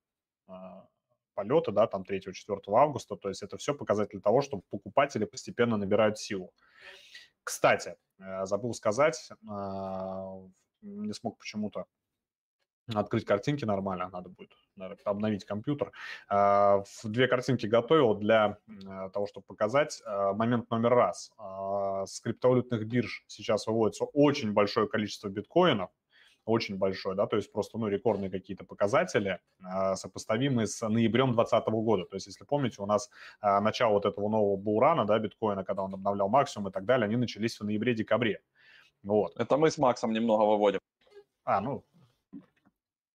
а, 0.47 0.87
полеты, 1.33 1.71
да, 1.71 1.87
там 1.87 2.03
3-4 2.03 2.61
августа, 2.67 3.15
то 3.15 3.29
есть 3.29 3.43
это 3.43 3.57
все 3.57 3.73
показатель 3.73 4.21
того, 4.21 4.41
что 4.41 4.61
покупатели 4.69 5.25
постепенно 5.25 5.77
набирают 5.77 6.17
силу. 6.17 6.51
Кстати, 7.43 7.95
э, 8.19 8.45
забыл 8.45 8.73
сказать, 8.73 9.29
а, 9.49 10.39
не 10.81 11.13
смог 11.13 11.37
почему-то 11.37 11.85
открыть 12.93 13.25
картинки 13.25 13.65
нормально, 13.65 14.09
надо 14.11 14.29
будет 14.29 14.51
наверное, 14.75 15.03
обновить 15.05 15.45
компьютер. 15.45 15.91
А, 16.27 16.83
две 17.03 17.27
картинки 17.27 17.65
готовил 17.65 18.15
для 18.15 18.57
того, 19.13 19.27
чтобы 19.27 19.45
показать. 19.45 20.01
А, 20.05 20.33
момент 20.33 20.69
номер 20.69 20.93
раз. 20.93 21.31
А, 21.37 22.05
с 22.05 22.19
криптовалютных 22.19 22.85
бирж 22.85 23.23
сейчас 23.27 23.67
выводится 23.67 24.05
очень 24.05 24.53
большое 24.53 24.87
количество 24.87 25.29
биткоинов, 25.29 25.89
очень 26.45 26.77
большое, 26.77 27.15
да, 27.15 27.25
то 27.25 27.37
есть 27.37 27.49
просто, 27.53 27.77
ну, 27.77 27.87
рекордные 27.87 28.29
какие-то 28.29 28.65
показатели, 28.65 29.39
сопоставимые 29.95 30.67
с 30.67 30.85
ноябрем 30.85 31.35
2020 31.35 31.67
года. 31.69 32.03
То 32.03 32.17
есть, 32.17 32.27
если 32.27 32.43
помните, 32.43 32.81
у 32.81 32.85
нас 32.85 33.09
начало 33.41 33.93
вот 33.93 34.05
этого 34.05 34.27
нового 34.27 34.57
булрана, 34.57 35.05
да, 35.05 35.17
биткоина, 35.19 35.63
когда 35.63 35.83
он 35.83 35.93
обновлял 35.93 36.27
максимум 36.27 36.67
и 36.67 36.71
так 36.73 36.83
далее, 36.83 37.05
они 37.05 37.15
начались 37.15 37.57
в 37.61 37.63
ноябре-декабре. 37.63 38.41
Вот. 39.03 39.37
Это 39.37 39.55
мы 39.55 39.71
с 39.71 39.77
Максом 39.77 40.11
немного 40.11 40.43
выводим. 40.43 40.79
А, 41.45 41.61
ну, 41.61 41.85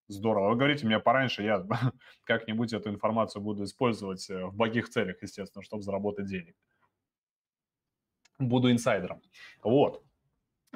Здорово. 0.09 0.51
Вы 0.51 0.57
говорите 0.57 0.87
мне 0.87 0.99
пораньше, 0.99 1.43
я 1.43 1.67
как-нибудь 2.25 2.73
эту 2.73 2.89
информацию 2.89 3.43
буду 3.43 3.65
использовать 3.65 4.29
э, 4.31 4.47
в 4.47 4.57
благих 4.57 4.89
целях, 4.89 5.23
естественно, 5.23 5.63
чтобы 5.63 5.83
заработать 5.83 6.27
денег. 6.27 6.57
Буду 8.39 8.71
инсайдером. 8.71 9.21
Вот. 9.63 10.03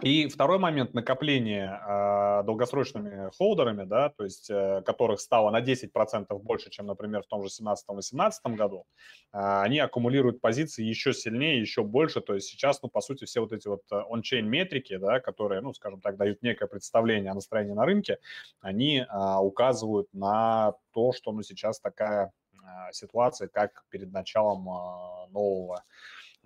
И 0.00 0.26
второй 0.26 0.58
момент 0.58 0.94
накопления 0.94 1.80
э, 1.86 2.44
долгосрочными 2.44 3.30
холдерами, 3.36 3.84
да, 3.84 4.08
то 4.08 4.24
есть 4.24 4.48
э, 4.50 4.82
которых 4.86 5.20
стало 5.20 5.50
на 5.50 5.60
10% 5.60 6.38
больше, 6.38 6.70
чем, 6.70 6.86
например, 6.86 7.22
в 7.22 7.26
том 7.26 7.42
же 7.42 7.48
2017-2018 7.48 8.56
году, 8.56 8.86
э, 9.32 9.38
они 9.38 9.78
аккумулируют 9.80 10.40
позиции 10.40 10.82
еще 10.82 11.12
сильнее, 11.12 11.60
еще 11.60 11.82
больше. 11.84 12.22
То 12.22 12.34
есть 12.34 12.48
сейчас, 12.48 12.82
ну, 12.82 12.88
по 12.88 13.02
сути, 13.02 13.26
все 13.26 13.40
вот 13.40 13.52
эти 13.52 13.68
вот 13.68 13.82
он-чейн 13.90 14.48
метрики, 14.48 14.96
да, 14.96 15.20
которые, 15.20 15.60
ну, 15.60 15.74
скажем 15.74 16.00
так, 16.00 16.16
дают 16.16 16.42
некое 16.42 16.66
представление 16.66 17.30
о 17.30 17.34
настроении 17.34 17.74
на 17.74 17.84
рынке, 17.84 18.18
они 18.60 19.00
э, 19.00 19.36
указывают 19.40 20.08
на 20.14 20.72
то, 20.92 21.12
что, 21.12 21.32
ну, 21.32 21.42
сейчас 21.42 21.78
такая 21.78 22.32
э, 22.54 22.92
ситуация, 22.92 23.46
как 23.46 23.84
перед 23.90 24.10
началом 24.10 24.68
э, 24.68 25.30
нового 25.32 25.84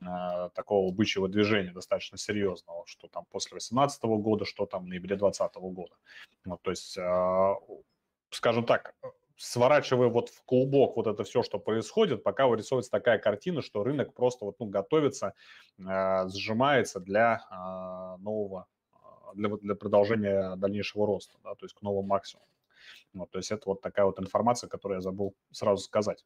Э, 0.02 0.50
такого 0.54 0.92
бычьего 0.92 1.28
движения 1.28 1.72
достаточно 1.72 2.18
серьезного, 2.18 2.84
что 2.86 3.08
там 3.08 3.24
после 3.30 3.50
2018 3.52 4.02
года, 4.04 4.44
что 4.44 4.66
там 4.66 4.84
в 4.84 4.88
ноябре 4.88 5.16
2020 5.16 5.56
года. 5.56 5.94
Вот, 6.44 6.60
то 6.60 6.70
есть, 6.70 6.98
э, 6.98 7.54
скажем 8.30 8.66
так, 8.66 8.94
сворачивая 9.38 10.08
вот 10.08 10.28
в 10.28 10.44
клубок 10.44 10.96
вот 10.96 11.06
это 11.06 11.24
все, 11.24 11.42
что 11.42 11.58
происходит, 11.58 12.22
пока 12.22 12.46
вырисовывается 12.46 12.90
такая 12.90 13.18
картина, 13.18 13.62
что 13.62 13.84
рынок 13.84 14.12
просто 14.12 14.44
вот, 14.44 14.56
ну, 14.58 14.66
готовится, 14.66 15.32
э, 15.78 16.28
сжимается 16.28 17.00
для 17.00 17.46
нового, 18.20 18.66
для, 19.34 19.48
для 19.48 19.74
продолжения 19.74 20.56
дальнейшего 20.56 21.06
роста, 21.06 21.38
да, 21.42 21.54
то 21.54 21.64
есть 21.64 21.74
к 21.74 21.80
новому 21.80 22.06
максимуму. 22.06 22.46
Вот, 23.14 23.30
то 23.30 23.38
есть 23.38 23.50
это 23.50 23.62
вот 23.66 23.80
такая 23.80 24.04
вот 24.04 24.20
информация, 24.20 24.68
которую 24.68 24.98
я 24.98 25.00
забыл 25.00 25.34
сразу 25.52 25.82
сказать. 25.82 26.22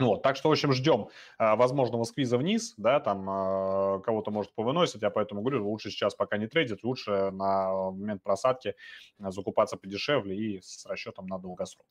Вот, 0.00 0.22
так 0.22 0.36
что, 0.36 0.48
в 0.48 0.52
общем, 0.52 0.72
ждем 0.72 1.08
а, 1.38 1.56
возможного 1.56 2.04
сквиза 2.04 2.38
вниз, 2.38 2.74
да, 2.76 3.00
там 3.00 3.28
а, 3.28 3.98
кого-то 3.98 4.30
может 4.30 4.54
повыносить, 4.54 5.02
я 5.02 5.10
поэтому 5.10 5.40
говорю, 5.40 5.68
лучше 5.68 5.90
сейчас 5.90 6.14
пока 6.14 6.36
не 6.38 6.46
трейдить, 6.46 6.84
лучше 6.84 7.32
на 7.32 7.90
момент 7.90 8.22
просадки 8.22 8.76
а, 9.18 9.32
закупаться 9.32 9.76
подешевле 9.76 10.36
и 10.36 10.60
с 10.60 10.86
расчетом 10.86 11.26
на 11.26 11.38
долгосрок. 11.38 11.86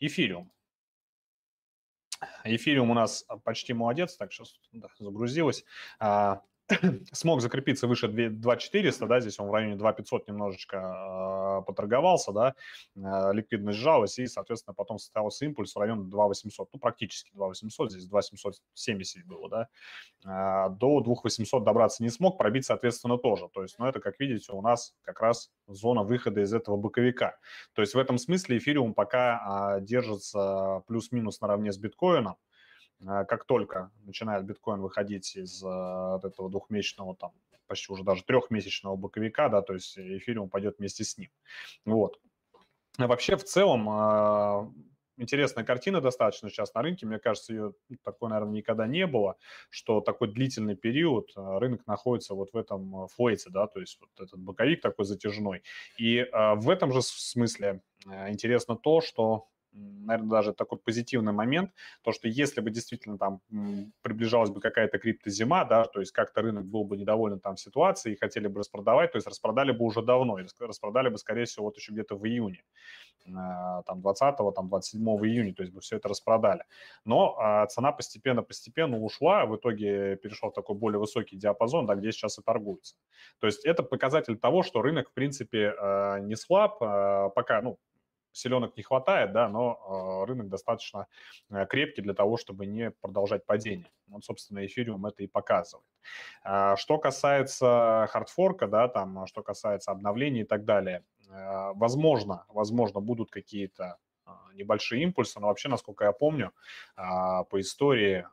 Эфириум. 0.00 0.50
Эфириум 2.42 2.90
у 2.90 2.94
нас 2.94 3.24
почти 3.44 3.72
молодец, 3.72 4.16
так 4.16 4.32
сейчас 4.32 4.58
да, 4.72 4.88
загрузилось. 4.98 5.64
смог 7.12 7.40
закрепиться 7.40 7.86
выше 7.86 8.08
2400, 8.08 9.06
да, 9.06 9.20
здесь 9.20 9.38
он 9.38 9.48
в 9.48 9.52
районе 9.52 9.76
2500 9.76 10.28
немножечко 10.28 11.60
э, 11.60 11.66
поторговался, 11.66 12.32
да, 12.32 12.54
э, 12.96 13.32
ликвидность 13.32 13.78
сжалась, 13.78 14.18
и, 14.18 14.26
соответственно, 14.26 14.74
потом 14.74 14.98
состоялся 14.98 15.44
импульс 15.44 15.74
в 15.74 15.78
районе 15.78 16.04
2800, 16.04 16.68
ну, 16.72 16.78
практически 16.80 17.30
2800, 17.34 17.92
здесь 17.92 18.06
2770 18.06 19.26
было, 19.26 19.48
да, 19.48 19.68
э, 20.24 20.70
до 20.70 21.00
2800 21.00 21.64
добраться 21.64 22.02
не 22.02 22.10
смог, 22.10 22.36
пробить, 22.38 22.66
соответственно, 22.66 23.18
тоже, 23.18 23.48
то 23.52 23.62
есть, 23.62 23.78
ну, 23.78 23.86
это, 23.86 24.00
как 24.00 24.18
видите, 24.18 24.52
у 24.52 24.60
нас 24.60 24.94
как 25.02 25.20
раз 25.20 25.50
зона 25.68 26.02
выхода 26.02 26.40
из 26.40 26.52
этого 26.52 26.76
боковика, 26.76 27.38
то 27.74 27.82
есть 27.82 27.94
в 27.94 27.98
этом 27.98 28.18
смысле 28.18 28.58
эфириум 28.58 28.94
пока 28.94 29.76
э, 29.78 29.80
держится 29.82 30.82
плюс-минус 30.88 31.40
наравне 31.40 31.72
с 31.72 31.78
биткоином, 31.78 32.36
как 33.04 33.44
только 33.44 33.90
начинает 34.04 34.44
биткоин 34.44 34.80
выходить 34.80 35.36
из 35.36 35.62
а, 35.64 36.14
вот 36.14 36.24
этого 36.24 36.50
двухмесячного 36.50 37.16
там 37.16 37.32
почти 37.66 37.92
уже 37.92 38.04
даже 38.04 38.22
трехмесячного 38.24 38.96
боковика, 38.96 39.48
да, 39.48 39.60
то 39.60 39.74
есть 39.74 39.98
эфириум 39.98 40.48
пойдет 40.48 40.78
вместе 40.78 41.04
с 41.04 41.18
ним. 41.18 41.30
Вот. 41.84 42.20
А 42.96 43.06
вообще 43.06 43.36
в 43.36 43.44
целом 43.44 44.72
интересная 45.16 45.64
картина 45.64 46.00
достаточно 46.00 46.48
сейчас 46.48 46.72
на 46.74 46.82
рынке. 46.82 47.06
Мне 47.06 47.18
кажется, 47.18 47.52
ее 47.52 47.74
такой, 48.04 48.30
наверное, 48.30 48.54
никогда 48.54 48.86
не 48.86 49.06
было, 49.06 49.36
что 49.70 50.00
такой 50.00 50.28
длительный 50.32 50.76
период 50.76 51.32
рынок 51.34 51.86
находится 51.86 52.34
вот 52.34 52.52
в 52.52 52.56
этом 52.56 53.08
флейте, 53.08 53.50
да, 53.50 53.66
то 53.66 53.80
есть 53.80 53.98
вот 54.00 54.10
этот 54.18 54.38
боковик 54.38 54.80
такой 54.80 55.04
затяжной. 55.04 55.62
И 55.98 56.26
в 56.32 56.70
этом 56.70 56.92
же 56.92 57.02
смысле 57.02 57.82
интересно 58.28 58.76
то, 58.76 59.00
что 59.00 59.48
наверное, 59.76 60.30
даже 60.30 60.52
такой 60.52 60.78
позитивный 60.78 61.32
момент, 61.32 61.70
то, 62.02 62.12
что 62.12 62.28
если 62.28 62.60
бы 62.60 62.70
действительно 62.70 63.18
там 63.18 63.40
приближалась 64.02 64.50
бы 64.50 64.60
какая-то 64.60 64.98
криптозима, 64.98 65.64
да, 65.64 65.84
то 65.84 66.00
есть 66.00 66.12
как-то 66.12 66.42
рынок 66.42 66.66
был 66.66 66.84
бы 66.84 66.96
недоволен 66.96 67.40
там 67.40 67.56
ситуацией 67.56 68.14
и 68.14 68.18
хотели 68.18 68.46
бы 68.48 68.60
распродавать, 68.60 69.12
то 69.12 69.16
есть 69.16 69.26
распродали 69.26 69.72
бы 69.72 69.84
уже 69.84 70.02
давно, 70.02 70.38
и 70.38 70.46
распродали 70.60 71.08
бы, 71.08 71.18
скорее 71.18 71.44
всего, 71.44 71.66
вот 71.66 71.76
еще 71.76 71.92
где-то 71.92 72.16
в 72.16 72.26
июне, 72.26 72.64
а, 73.34 73.82
там 73.82 74.00
20-го, 74.00 74.52
там 74.52 74.68
27 74.68 75.02
июня, 75.26 75.54
то 75.54 75.62
есть 75.62 75.74
бы 75.74 75.80
все 75.80 75.96
это 75.96 76.08
распродали. 76.08 76.64
Но 77.04 77.36
а, 77.38 77.66
цена 77.66 77.92
постепенно-постепенно 77.92 78.98
ушла, 78.98 79.46
в 79.46 79.56
итоге 79.56 80.16
перешел 80.16 80.50
в 80.50 80.54
такой 80.54 80.76
более 80.76 80.98
высокий 80.98 81.36
диапазон, 81.36 81.86
да, 81.86 81.94
где 81.94 82.12
сейчас 82.12 82.38
и 82.38 82.42
торгуется. 82.42 82.96
То 83.40 83.46
есть 83.46 83.64
это 83.64 83.82
показатель 83.82 84.36
того, 84.36 84.62
что 84.62 84.82
рынок, 84.82 85.10
в 85.10 85.12
принципе, 85.12 85.74
а, 85.78 86.18
не 86.18 86.36
слаб, 86.36 86.78
пока, 86.78 87.60
ну, 87.62 87.78
селенок 88.36 88.76
не 88.76 88.82
хватает, 88.82 89.32
да, 89.32 89.48
но 89.48 90.22
а, 90.22 90.26
рынок 90.26 90.48
достаточно 90.48 91.06
э, 91.50 91.66
крепкий 91.66 92.02
для 92.02 92.14
того, 92.14 92.36
чтобы 92.36 92.66
не 92.66 92.90
продолжать 92.90 93.46
падение. 93.46 93.90
Вот, 94.08 94.24
собственно, 94.24 94.64
эфириум 94.64 95.06
это 95.06 95.22
и 95.22 95.26
показывает. 95.26 95.86
А, 96.42 96.76
что 96.76 96.98
касается 96.98 98.06
хардфорка, 98.10 98.66
да, 98.66 98.88
там, 98.88 99.18
а, 99.20 99.26
что 99.26 99.42
касается 99.42 99.90
обновлений 99.90 100.42
и 100.42 100.44
так 100.44 100.64
далее, 100.64 101.04
э, 101.28 101.72
возможно, 101.74 102.44
возможно, 102.48 103.00
будут 103.00 103.30
какие-то 103.30 103.98
небольшие 104.54 105.02
импульсы, 105.02 105.38
но 105.38 105.46
вообще, 105.46 105.68
насколько 105.68 106.04
я 106.04 106.10
помню, 106.10 106.50
по 106.96 107.60
истории 107.60 108.26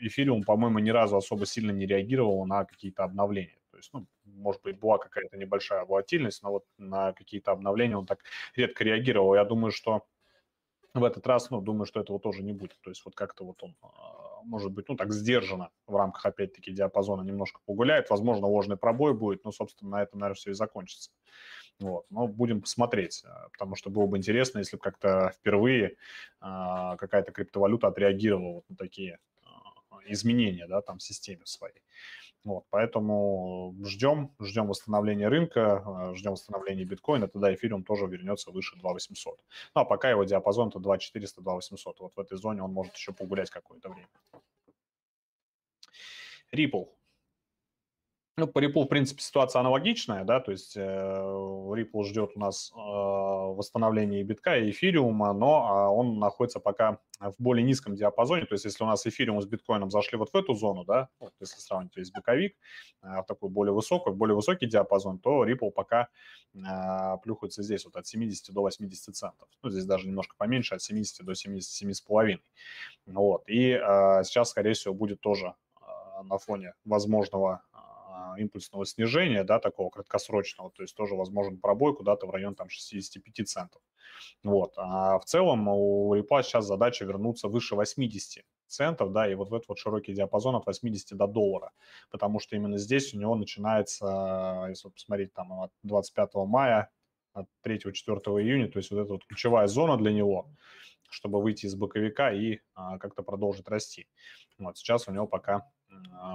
эфириум, 0.00 0.42
по-моему, 0.42 0.80
ни 0.80 0.90
разу 0.90 1.16
особо 1.16 1.46
сильно 1.46 1.70
не 1.70 1.86
реагировал 1.86 2.44
на 2.46 2.64
какие-то 2.64 3.04
обновления. 3.04 3.60
То 3.70 3.76
есть, 3.76 3.90
ну, 3.92 4.06
может 4.36 4.62
быть, 4.62 4.78
была 4.78 4.98
какая-то 4.98 5.36
небольшая 5.36 5.84
волатильность, 5.84 6.42
но 6.42 6.52
вот 6.52 6.64
на 6.78 7.12
какие-то 7.12 7.52
обновления 7.52 7.96
он 7.96 8.06
так 8.06 8.20
редко 8.54 8.84
реагировал. 8.84 9.34
Я 9.34 9.44
думаю, 9.44 9.72
что 9.72 10.04
в 10.94 11.04
этот 11.04 11.26
раз, 11.26 11.50
ну, 11.50 11.60
думаю, 11.60 11.86
что 11.86 12.00
этого 12.00 12.18
тоже 12.18 12.42
не 12.42 12.52
будет. 12.52 12.78
То 12.80 12.90
есть 12.90 13.04
вот 13.04 13.14
как-то 13.14 13.44
вот 13.44 13.62
он, 13.62 13.76
а, 13.82 14.40
может 14.44 14.72
быть, 14.72 14.88
ну, 14.88 14.96
так 14.96 15.12
сдержанно 15.12 15.70
в 15.86 15.96
рамках, 15.96 16.24
опять-таки, 16.26 16.72
диапазона 16.72 17.22
немножко 17.22 17.60
погуляет. 17.66 18.10
Возможно, 18.10 18.46
ложный 18.46 18.76
пробой 18.76 19.14
будет, 19.14 19.44
но, 19.44 19.52
собственно, 19.52 19.90
на 19.90 20.02
этом, 20.02 20.20
наверное, 20.20 20.36
все 20.36 20.50
и 20.50 20.54
закончится. 20.54 21.10
Вот. 21.78 22.06
Но 22.10 22.26
будем 22.26 22.62
посмотреть, 22.62 23.22
а, 23.26 23.48
потому 23.50 23.76
что 23.76 23.90
было 23.90 24.06
бы 24.06 24.16
интересно, 24.16 24.58
если 24.58 24.76
бы 24.76 24.82
как-то 24.82 25.32
впервые 25.36 25.96
а, 26.40 26.96
какая-то 26.96 27.32
криптовалюта 27.32 27.88
отреагировала 27.88 28.54
вот 28.54 28.64
на 28.68 28.76
такие 28.76 29.18
изменения, 30.08 30.66
да, 30.66 30.82
там 30.82 30.98
в 30.98 31.02
системе 31.02 31.42
своей. 31.44 31.82
Вот, 32.46 32.64
поэтому 32.70 33.74
ждем, 33.82 34.30
ждем 34.38 34.68
восстановления 34.68 35.26
рынка, 35.26 35.82
э, 35.84 36.14
ждем 36.14 36.32
восстановления 36.32 36.84
биткоина, 36.84 37.26
тогда 37.26 37.52
эфириум 37.52 37.82
тоже 37.82 38.06
вернется 38.06 38.52
выше 38.52 38.76
2800. 38.76 39.40
Ну, 39.74 39.80
а 39.80 39.84
пока 39.84 40.10
его 40.10 40.22
диапазон 40.22 40.70
то 40.70 40.78
2400, 40.78 41.42
2800. 41.42 41.98
Вот 41.98 42.12
в 42.14 42.20
этой 42.20 42.38
зоне 42.38 42.62
он 42.62 42.72
может 42.72 42.94
еще 42.94 43.12
погулять 43.12 43.50
какое-то 43.50 43.88
время. 43.88 44.06
Ripple. 46.54 46.86
Ну, 48.38 48.46
по 48.46 48.58
Ripple, 48.58 48.84
в 48.84 48.88
принципе, 48.88 49.22
ситуация 49.22 49.60
аналогичная, 49.60 50.22
да, 50.24 50.40
то 50.40 50.52
есть 50.52 50.76
э, 50.76 50.80
Ripple 50.82 52.04
ждет 52.04 52.32
у 52.34 52.38
нас 52.38 52.70
э, 52.70 52.76
восстановления 52.76 54.20
и 54.20 54.24
битка, 54.24 54.58
и 54.58 54.68
эфириума, 54.72 55.32
но 55.32 55.66
э, 55.66 55.96
он 55.96 56.18
находится 56.18 56.60
пока 56.60 56.98
в 57.18 57.32
более 57.38 57.64
низком 57.64 57.94
диапазоне, 57.94 58.44
то 58.44 58.52
есть 58.52 58.66
если 58.66 58.84
у 58.84 58.86
нас 58.86 59.06
эфириум 59.06 59.40
с 59.40 59.46
биткоином 59.46 59.90
зашли 59.90 60.18
вот 60.18 60.34
в 60.34 60.36
эту 60.36 60.52
зону, 60.52 60.84
да, 60.84 61.08
вот 61.18 61.32
если 61.40 61.58
сравнить 61.60 61.96
весь 61.96 62.10
боковик, 62.10 62.58
э, 63.02 63.22
в 63.22 63.24
такой 63.26 63.48
более 63.48 63.72
высокий, 63.72 64.10
более 64.10 64.36
высокий 64.36 64.66
диапазон, 64.66 65.18
то 65.18 65.46
Ripple 65.46 65.70
пока 65.70 66.08
э, 66.52 66.58
плюхается 67.22 67.62
здесь 67.62 67.86
вот 67.86 67.96
от 67.96 68.06
70 68.06 68.52
до 68.52 68.60
80 68.60 69.16
центов, 69.16 69.48
ну, 69.62 69.70
здесь 69.70 69.86
даже 69.86 70.08
немножко 70.08 70.34
поменьше, 70.36 70.74
от 70.74 70.82
70 70.82 71.24
до 71.24 71.32
77,5, 71.32 72.38
вот, 73.06 73.44
и 73.46 73.70
э, 73.70 74.24
сейчас, 74.24 74.50
скорее 74.50 74.74
всего, 74.74 74.92
будет 74.92 75.22
тоже 75.22 75.54
на 76.24 76.38
фоне 76.38 76.74
возможного 76.84 77.62
импульсного 78.38 78.86
снижения, 78.86 79.44
да, 79.44 79.58
такого 79.58 79.90
краткосрочного, 79.90 80.70
то 80.70 80.82
есть 80.82 80.94
тоже 80.96 81.14
возможен 81.14 81.58
пробой 81.58 81.94
куда-то 81.94 82.26
в 82.26 82.30
район 82.30 82.54
там 82.54 82.68
65 82.68 83.48
центов. 83.48 83.82
Вот. 84.42 84.72
А 84.76 85.18
в 85.18 85.24
целом 85.24 85.68
у 85.68 86.14
Ripple 86.14 86.42
сейчас 86.42 86.66
задача 86.66 87.04
вернуться 87.04 87.48
выше 87.48 87.74
80 87.74 88.44
центов, 88.66 89.12
да, 89.12 89.30
и 89.30 89.34
вот 89.34 89.50
в 89.50 89.54
этот 89.54 89.68
вот 89.68 89.78
широкий 89.78 90.12
диапазон 90.12 90.56
от 90.56 90.66
80 90.66 91.16
до 91.16 91.26
доллара, 91.26 91.72
потому 92.10 92.40
что 92.40 92.56
именно 92.56 92.78
здесь 92.78 93.14
у 93.14 93.18
него 93.18 93.34
начинается, 93.34 94.66
если 94.68 94.88
посмотреть 94.88 95.32
там 95.32 95.52
от 95.52 95.72
25 95.82 96.34
мая, 96.46 96.90
от 97.32 97.48
3-4 97.64 97.92
июня, 98.42 98.70
то 98.70 98.78
есть 98.78 98.90
вот 98.90 99.00
эта 99.00 99.12
вот 99.12 99.24
ключевая 99.26 99.66
зона 99.66 99.96
для 99.96 100.12
него, 100.12 100.50
чтобы 101.10 101.40
выйти 101.40 101.66
из 101.66 101.74
боковика 101.74 102.32
и 102.32 102.60
а, 102.74 102.98
как-то 102.98 103.22
продолжить 103.22 103.68
расти. 103.68 104.08
Вот 104.58 104.78
сейчас 104.78 105.06
у 105.06 105.12
него 105.12 105.26
пока 105.26 105.54
а, 105.56 105.70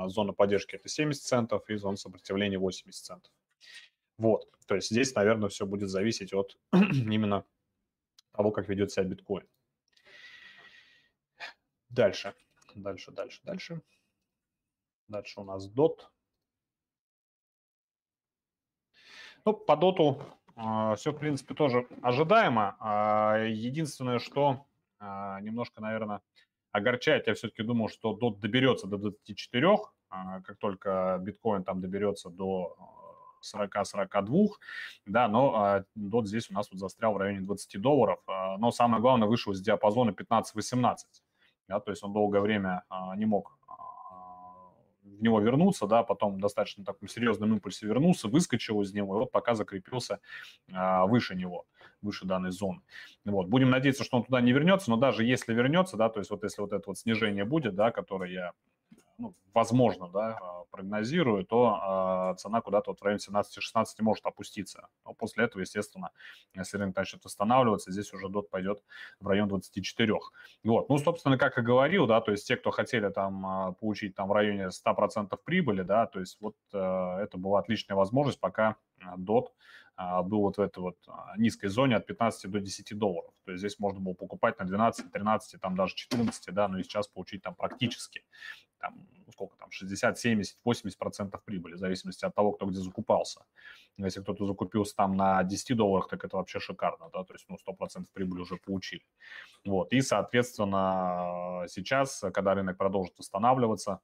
зона 0.08 0.34
поддержки 0.34 0.76
это 0.76 0.90
70 0.90 1.22
центов 1.24 1.70
и 1.70 1.76
зона 1.76 1.98
сопротивления 1.98 2.58
80 2.58 3.04
центов. 3.04 3.32
Вот, 4.18 4.48
то 4.68 4.76
есть 4.76 4.90
здесь, 4.90 5.16
наверное, 5.16 5.50
все 5.50 5.66
будет 5.66 5.90
зависеть 5.90 6.34
от 6.34 6.58
именно 6.74 7.46
того, 8.32 8.52
как 8.52 8.70
ведет 8.70 8.92
себя 8.92 9.06
биткоин. 9.06 9.48
Дальше, 11.90 12.34
дальше, 12.76 13.12
дальше, 13.12 13.42
дальше. 13.44 13.82
Дальше 15.08 15.42
у 15.42 15.44
нас 15.44 15.70
DOT. 15.70 16.00
Ну, 19.44 19.54
по 19.54 19.76
доту 19.76 20.24
э, 20.56 20.96
все, 20.96 21.12
в 21.12 21.18
принципе, 21.18 21.54
тоже 21.54 21.86
ожидаемо. 22.02 22.78
Э, 22.80 23.50
единственное, 23.50 24.20
что 24.20 24.66
э, 25.00 25.06
немножко, 25.42 25.82
наверное, 25.82 26.22
огорчает, 26.72 27.28
я 27.28 27.34
все-таки 27.34 27.64
думал, 27.64 27.90
что 27.90 28.18
DOT 28.18 28.40
доберется 28.40 28.88
до 28.88 28.98
24, 28.98 29.68
э, 29.68 30.16
как 30.44 30.58
только 30.58 31.18
биткоин 31.22 31.64
там 31.64 31.82
доберется 31.82 32.30
до 32.30 32.76
40-42, 33.56 34.48
да, 35.06 35.28
но 35.28 35.84
DOT 35.98 36.26
здесь 36.26 36.50
у 36.50 36.54
нас 36.54 36.70
вот 36.72 36.80
застрял 36.80 37.14
в 37.14 37.18
районе 37.18 37.42
20 37.42 37.82
долларов, 37.82 38.20
но 38.28 38.72
самое 38.72 39.02
главное, 39.02 39.28
вышел 39.28 39.52
из 39.52 39.62
диапазона 39.62 40.12
15-18 40.12 40.96
да, 41.72 41.80
то 41.80 41.92
есть 41.92 42.04
он 42.04 42.14
долгое 42.14 42.42
время 42.42 42.84
а, 42.90 43.16
не 43.16 43.26
мог 43.26 43.58
а, 43.61 43.61
него 45.22 45.40
вернуться, 45.40 45.88
да, 45.88 46.04
потом 46.04 46.40
достаточно 46.40 46.84
таком 46.84 47.08
серьезном 47.08 47.54
импульсе 47.54 47.86
вернулся, 47.86 48.28
выскочил 48.28 48.82
из 48.82 48.94
него, 48.94 49.16
и 49.16 49.20
вот 49.20 49.32
пока 49.32 49.56
закрепился 49.56 50.20
а, 50.72 51.06
выше 51.06 51.36
него, 51.36 51.66
выше 52.02 52.26
данной 52.26 52.52
зоны. 52.52 52.82
Вот. 53.26 53.48
Будем 53.48 53.70
надеяться, 53.70 54.04
что 54.04 54.18
он 54.18 54.24
туда 54.24 54.42
не 54.42 54.52
вернется, 54.52 54.90
но 54.90 54.98
даже 54.98 55.24
если 55.24 55.54
вернется, 55.54 55.98
да, 55.98 56.10
то 56.10 56.20
есть 56.20 56.32
вот 56.32 56.44
если 56.44 56.62
вот 56.62 56.74
это 56.74 56.84
вот 56.88 56.98
снижение 56.98 57.46
будет, 57.46 57.76
да, 57.76 57.92
которое 57.92 58.32
я 58.32 58.52
ну, 59.22 59.36
возможно, 59.54 60.10
да, 60.10 60.40
а, 60.42 60.64
прогнозирую, 60.72 61.46
то 61.46 62.32
э, 62.34 62.40
цена 62.40 62.62
куда-то 62.62 62.92
вот 62.92 63.02
в 63.02 63.04
районе 63.04 63.20
17-16 63.20 63.86
может 64.00 64.26
опуститься. 64.26 64.88
Но 65.06 65.14
после 65.14 65.46
этого, 65.46 65.62
естественно, 65.62 66.12
если 66.56 66.78
рынок 66.78 66.96
начнет 66.96 67.24
восстанавливаться, 67.24 67.92
здесь 67.92 68.12
уже 68.14 68.30
дот 68.30 68.50
пойдет 68.50 68.84
в 69.20 69.28
район 69.28 69.48
24. 69.48 70.14
Вот. 70.64 70.90
Ну, 70.90 70.98
собственно, 70.98 71.38
как 71.38 71.58
и 71.58 71.62
говорил, 71.62 72.08
да, 72.08 72.22
то 72.22 72.32
есть 72.32 72.48
те, 72.48 72.58
кто 72.58 72.72
хотели 72.72 73.10
там 73.10 73.46
а, 73.46 73.72
получить 73.74 74.16
там 74.16 74.28
в 74.28 74.32
районе 74.32 74.70
100% 74.70 75.38
прибыли, 75.44 75.84
да, 75.84 76.08
то 76.08 76.20
есть 76.20 76.38
вот 76.42 76.56
это 76.72 77.32
была 77.34 77.60
отличная 77.60 77.96
возможность, 77.96 78.40
пока 78.40 78.78
дот 79.18 79.52
а, 79.96 80.24
был 80.24 80.42
вот 80.42 80.58
в 80.58 80.62
этой 80.62 80.80
вот 80.80 80.98
а, 81.08 81.36
низкой 81.38 81.68
зоне 81.68 81.96
от 81.96 82.06
15 82.08 82.50
до 82.50 82.60
10 82.60 82.98
долларов. 82.98 83.32
То 83.46 83.52
есть 83.52 83.60
здесь 83.60 83.80
можно 83.80 84.00
было 84.00 84.14
покупать 84.14 84.58
на 84.60 84.66
12, 84.66 85.12
13, 85.12 85.62
там 85.62 85.76
даже 85.76 85.96
14, 85.96 86.54
да, 86.54 86.68
но 86.68 86.80
и 86.80 86.84
сейчас 86.84 87.08
получить 87.08 87.44
там 87.44 87.56
практически 87.56 88.24
там, 88.82 89.08
ну, 89.26 89.32
сколько 89.32 89.56
там, 89.58 89.72
60, 89.72 90.18
70, 90.20 90.58
80 90.64 90.98
процентов 91.00 91.44
прибыли, 91.44 91.76
в 91.76 91.80
зависимости 91.80 92.26
от 92.26 92.36
того, 92.36 92.52
кто 92.52 92.66
где 92.66 92.80
закупался. 92.80 93.46
Если 93.98 94.22
кто-то 94.22 94.46
закупился 94.46 94.96
там 94.96 95.16
на 95.16 95.44
10 95.44 95.76
долларах, 95.78 96.08
так 96.10 96.26
это 96.26 96.38
вообще 96.38 96.60
шикарно, 96.60 97.10
да, 97.14 97.24
то 97.24 97.34
есть, 97.34 97.46
ну, 97.50 97.58
100 97.58 97.74
процентов 97.74 98.12
прибыли 98.14 98.42
уже 98.42 98.58
получили. 98.58 99.04
Вот, 99.66 99.94
и, 99.94 100.02
соответственно, 100.02 101.66
сейчас, 101.68 102.24
когда 102.34 102.54
рынок 102.54 102.78
продолжит 102.78 103.18
восстанавливаться, 103.18 104.00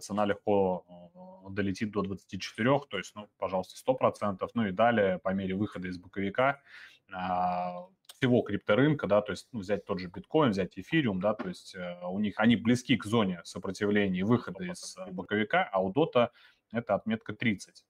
цена 0.00 0.26
легко 0.26 0.84
э, 1.46 1.50
долетит 1.50 1.90
до 1.90 2.02
24, 2.02 2.80
то 2.88 2.98
есть, 2.98 3.14
ну, 3.14 3.28
пожалуйста, 3.38 3.74
100%, 3.90 4.48
ну 4.54 4.66
и 4.66 4.72
далее 4.72 5.18
по 5.18 5.30
мере 5.30 5.54
выхода 5.54 5.88
из 5.88 5.98
боковика 5.98 6.60
а, 7.12 7.86
всего 8.06 8.42
крипторынка, 8.42 9.06
да, 9.06 9.20
то 9.20 9.32
есть 9.32 9.48
ну, 9.52 9.60
взять 9.60 9.84
тот 9.84 10.00
же 10.00 10.08
биткоин, 10.08 10.50
взять 10.50 10.78
эфириум, 10.78 11.20
да, 11.20 11.34
то 11.34 11.48
есть 11.48 11.74
э, 11.74 12.00
у 12.06 12.18
них 12.18 12.34
они 12.38 12.56
близки 12.56 12.96
к 12.96 13.04
зоне 13.04 13.40
сопротивления 13.44 14.20
и 14.20 14.22
выхода 14.22 14.64
из 14.64 14.96
боковика, 15.12 15.68
а 15.72 15.82
у 15.82 15.92
дота 15.92 16.30
это 16.72 16.94
отметка 16.94 17.32
30 17.34 17.84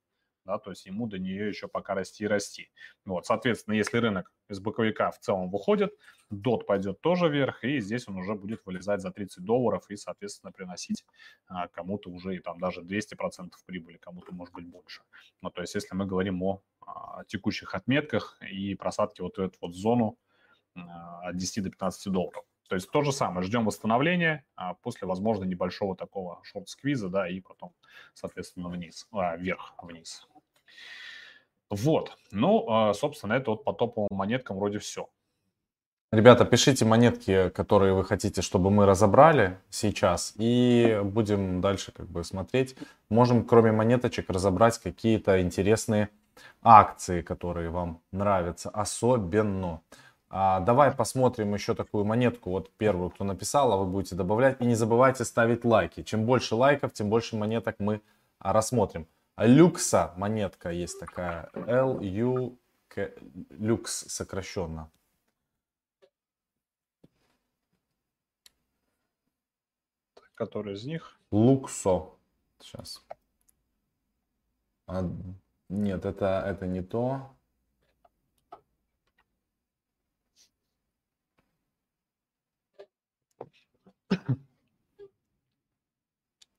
да, 0.45 0.59
то 0.59 0.71
есть 0.71 0.87
ему 0.87 1.07
до 1.07 1.19
нее 1.19 1.49
еще 1.49 1.69
пока 1.69 1.95
расти 1.95 2.25
и 2.25 2.27
расти. 2.27 2.71
Вот, 3.05 3.27
соответственно, 3.27 3.75
если 3.75 3.99
рынок 3.99 4.33
из 4.49 4.61
боковика 4.61 5.11
в 5.11 5.19
целом 5.19 5.51
выходит, 5.51 5.93
дот 6.31 6.67
пойдет 6.67 7.01
тоже 7.01 7.29
вверх, 7.29 7.65
и 7.65 7.81
здесь 7.81 8.09
он 8.09 8.17
уже 8.17 8.35
будет 8.35 8.65
вылезать 8.65 9.01
за 9.01 9.11
30 9.11 9.45
долларов 9.45 9.85
и, 9.91 9.97
соответственно, 9.97 10.53
приносить 10.53 11.05
а, 11.47 11.69
кому-то 11.69 12.11
уже 12.11 12.37
и 12.37 12.41
там 12.41 12.59
даже 12.59 12.83
200% 12.83 13.51
прибыли, 13.67 13.97
кому-то 13.97 14.35
может 14.35 14.55
быть 14.55 14.67
больше. 14.67 15.03
Ну, 15.43 15.51
то 15.51 15.61
есть 15.63 15.75
если 15.75 15.95
мы 15.95 16.07
говорим 16.07 16.43
о 16.43 16.63
а, 16.87 17.25
текущих 17.25 17.75
отметках 17.75 18.39
и 18.43 18.75
просадке 18.75 19.23
вот 19.23 19.39
эту 19.39 19.57
вот 19.61 19.75
зону 19.75 20.19
а, 20.75 21.29
от 21.29 21.37
10 21.37 21.65
до 21.65 21.71
15 21.71 22.13
долларов. 22.13 22.45
То 22.69 22.77
есть 22.77 22.91
то 22.91 23.03
же 23.03 23.13
самое, 23.13 23.47
ждем 23.47 23.67
восстановления 23.67 24.45
а 24.57 24.75
после, 24.75 25.07
возможно, 25.07 25.45
небольшого 25.45 25.97
такого 25.97 26.41
шорт-сквиза, 26.45 27.09
да, 27.09 27.29
и 27.29 27.41
потом, 27.41 27.75
соответственно, 28.15 28.69
вниз, 28.69 29.07
а, 29.13 29.37
вверх-вниз. 29.37 30.27
Вот. 31.71 32.17
Ну, 32.31 32.67
а, 32.69 32.95
собственно, 32.95 33.35
это 33.35 33.51
вот 33.53 33.65
по 33.65 33.73
топовым 33.73 34.09
монеткам 34.11 34.59
вроде 34.59 34.79
все. 34.79 35.09
Ребята, 36.13 36.45
пишите 36.45 36.85
монетки, 36.85 37.49
которые 37.49 37.93
вы 37.93 38.05
хотите, 38.05 38.41
чтобы 38.41 38.71
мы 38.71 38.87
разобрали 38.87 39.59
сейчас, 39.69 40.33
и 40.37 41.01
будем 41.03 41.61
дальше 41.61 41.91
как 41.91 42.07
бы 42.07 42.23
смотреть. 42.23 42.77
Можем, 43.09 43.45
кроме 43.45 43.73
монеточек, 43.73 44.31
разобрать 44.31 44.79
какие-то 44.79 45.43
интересные 45.43 46.11
акции, 46.63 47.21
которые 47.21 47.71
вам 47.71 48.01
нравятся 48.13 48.71
особенно. 48.71 49.81
А, 50.31 50.61
давай 50.61 50.93
посмотрим 50.93 51.55
еще 51.55 51.75
такую 51.75 52.05
монетку, 52.05 52.51
вот 52.51 52.71
первую, 52.77 53.11
кто 53.11 53.25
написал, 53.25 53.73
а 53.73 53.77
вы 53.77 53.87
будете 53.87 54.15
добавлять. 54.15 54.61
И 54.61 54.67
не 54.67 54.77
забывайте 54.77 55.25
ставить 55.25 55.65
лайки. 55.65 56.05
Чем 56.05 56.27
больше 56.27 56.55
лайков, 56.55 56.93
тем 56.93 57.09
больше 57.09 57.37
монеток 57.37 57.77
мы 57.79 58.01
а, 58.39 58.53
рассмотрим. 58.53 59.09
Люкса 59.37 60.14
монетка 60.16 60.70
есть 60.70 61.01
такая. 61.01 61.51
L-U... 61.55 62.59
Люкс 63.51 64.05
сокращенно. 64.09 64.90
Который 70.35 70.75
из 70.75 70.85
них? 70.85 71.18
Луксо. 71.33 72.11
Сейчас. 72.61 73.05
А, 74.87 75.03
нет, 75.68 76.05
это, 76.05 76.44
это 76.47 76.66
не 76.66 76.83
то. 76.83 77.35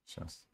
Сейчас 0.06 0.46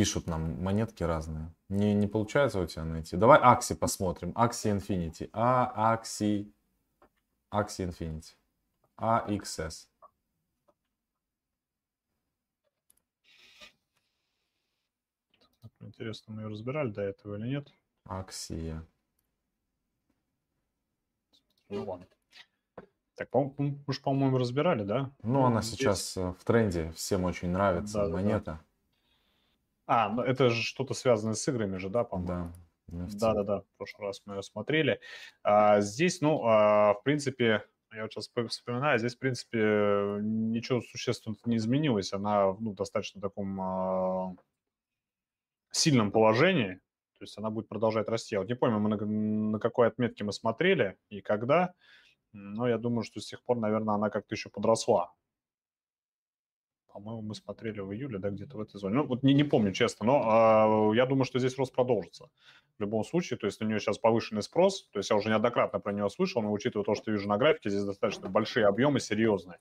пишут 0.00 0.26
нам 0.26 0.62
монетки 0.62 1.02
разные. 1.02 1.54
Не, 1.68 1.92
не 1.92 2.06
получается 2.06 2.58
у 2.58 2.66
тебя 2.66 2.84
найти. 2.84 3.18
Давай 3.18 3.38
Акси 3.38 3.74
посмотрим. 3.74 4.32
Акси 4.34 4.68
Infinity. 4.68 5.28
А, 5.34 5.92
Акси. 5.92 6.50
Акси 7.50 7.82
Infinity. 7.82 8.34
AXS. 8.98 9.88
Интересно, 15.80 16.32
мы 16.32 16.42
ее 16.42 16.48
разбирали 16.48 16.88
до 16.88 17.02
этого 17.02 17.36
или 17.36 17.48
нет? 17.48 17.68
Аксия. 18.06 18.82
Ну 21.68 21.84
ладно. 21.84 22.06
Так, 23.16 23.28
по 23.28 23.54
мы 23.58 23.92
же, 23.92 24.00
по-моему, 24.00 24.38
разбирали, 24.38 24.82
да? 24.82 25.12
Ну, 25.22 25.44
она 25.44 25.60
Здесь... 25.60 25.78
сейчас 25.78 26.16
э, 26.16 26.32
в 26.32 26.42
тренде. 26.44 26.90
Всем 26.92 27.24
очень 27.24 27.50
нравится 27.50 28.06
да, 28.06 28.08
монета. 28.08 28.44
Да. 28.44 28.69
А, 29.92 30.08
ну 30.08 30.22
это 30.22 30.50
же 30.50 30.62
что-то 30.62 30.94
связанное 30.94 31.34
с 31.34 31.48
играми 31.48 31.76
же, 31.78 31.88
да, 31.88 32.04
по-моему? 32.04 32.52
Да. 32.86 33.08
Да, 33.18 33.34
да, 33.34 33.42
да. 33.42 33.60
В 33.62 33.76
прошлый 33.76 34.06
раз 34.06 34.22
мы 34.24 34.36
ее 34.36 34.42
смотрели. 34.44 35.00
А, 35.42 35.80
здесь, 35.80 36.20
ну, 36.20 36.44
а, 36.44 36.94
в 36.94 37.02
принципе, 37.02 37.64
я 37.92 38.02
вот 38.02 38.12
сейчас 38.12 38.30
вспоминаю, 38.50 39.00
здесь, 39.00 39.16
в 39.16 39.18
принципе, 39.18 39.58
ничего 40.20 40.80
существенно 40.80 41.34
не 41.44 41.56
изменилось. 41.56 42.12
Она 42.12 42.54
ну, 42.60 42.70
в 42.70 42.74
достаточно 42.76 43.20
таком 43.20 43.60
а, 43.60 44.36
сильном 45.72 46.12
положении. 46.12 46.74
То 47.18 47.24
есть 47.24 47.36
она 47.36 47.50
будет 47.50 47.66
продолжать 47.66 48.08
расти. 48.08 48.36
Я 48.36 48.42
вот 48.42 48.48
не 48.48 48.54
помню, 48.54 48.78
мы 48.78 48.90
на, 48.90 48.96
на 48.96 49.58
какой 49.58 49.88
отметке 49.88 50.22
мы 50.22 50.32
смотрели 50.32 50.98
и 51.08 51.20
когда. 51.20 51.74
Но 52.32 52.68
я 52.68 52.78
думаю, 52.78 53.02
что 53.02 53.18
с 53.18 53.26
тех 53.26 53.42
пор, 53.42 53.58
наверное, 53.58 53.96
она 53.96 54.08
как-то 54.08 54.36
еще 54.36 54.50
подросла. 54.50 55.12
По-моему, 56.92 57.22
мы 57.22 57.34
смотрели 57.34 57.80
в 57.80 57.92
июле, 57.92 58.18
да, 58.18 58.30
где-то 58.30 58.56
в 58.56 58.60
этой 58.60 58.78
зоне. 58.78 58.96
Ну, 58.96 59.06
вот 59.06 59.22
не, 59.22 59.34
не 59.34 59.44
помню, 59.44 59.72
честно, 59.72 60.06
но 60.06 60.92
э, 60.92 60.96
я 60.96 61.06
думаю, 61.06 61.24
что 61.24 61.38
здесь 61.38 61.56
рост 61.56 61.74
продолжится 61.74 62.28
в 62.78 62.80
любом 62.80 63.04
случае. 63.04 63.38
То 63.38 63.46
есть 63.46 63.60
у 63.62 63.64
нее 63.64 63.80
сейчас 63.80 63.98
повышенный 63.98 64.42
спрос, 64.42 64.88
то 64.92 64.98
есть 64.98 65.10
я 65.10 65.16
уже 65.16 65.28
неоднократно 65.28 65.80
про 65.80 65.92
нее 65.92 66.08
слышал, 66.10 66.42
но 66.42 66.52
учитывая 66.52 66.84
то, 66.84 66.94
что 66.94 67.10
вижу 67.10 67.28
на 67.28 67.36
графике, 67.36 67.70
здесь 67.70 67.84
достаточно 67.84 68.28
большие 68.28 68.66
объемы, 68.66 69.00
серьезные 69.00 69.58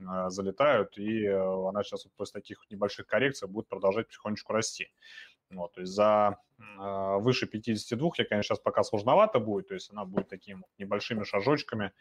э, 0.00 0.28
залетают, 0.28 0.98
и 0.98 1.24
э, 1.24 1.68
она 1.68 1.82
сейчас 1.82 2.04
вот 2.04 2.14
после 2.14 2.40
таких 2.40 2.64
небольших 2.70 3.06
коррекций 3.06 3.48
будет 3.48 3.68
продолжать 3.68 4.06
потихонечку 4.06 4.52
расти. 4.52 4.88
Вот, 5.50 5.72
то 5.72 5.80
есть 5.80 5.92
за 5.92 6.38
э, 6.58 7.16
выше 7.18 7.46
52 7.46 8.10
я, 8.18 8.24
конечно, 8.24 8.54
сейчас 8.54 8.60
пока 8.60 8.82
сложновато 8.82 9.38
будет, 9.38 9.68
то 9.68 9.74
есть 9.74 9.90
она 9.90 10.04
будет 10.04 10.28
такими 10.28 10.62
небольшими 10.78 11.24
шажочками 11.24 11.92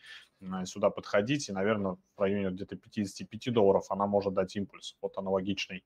э, 0.41 0.65
сюда 0.65 0.89
подходить, 0.89 1.49
и, 1.49 1.51
наверное, 1.51 1.97
в 2.15 2.19
районе 2.19 2.49
где-то 2.49 2.75
55 2.77 3.53
долларов 3.53 3.85
она 3.89 4.07
может 4.07 4.33
дать 4.33 4.55
импульс. 4.55 4.97
Вот 5.01 5.17
аналогичный, 5.17 5.85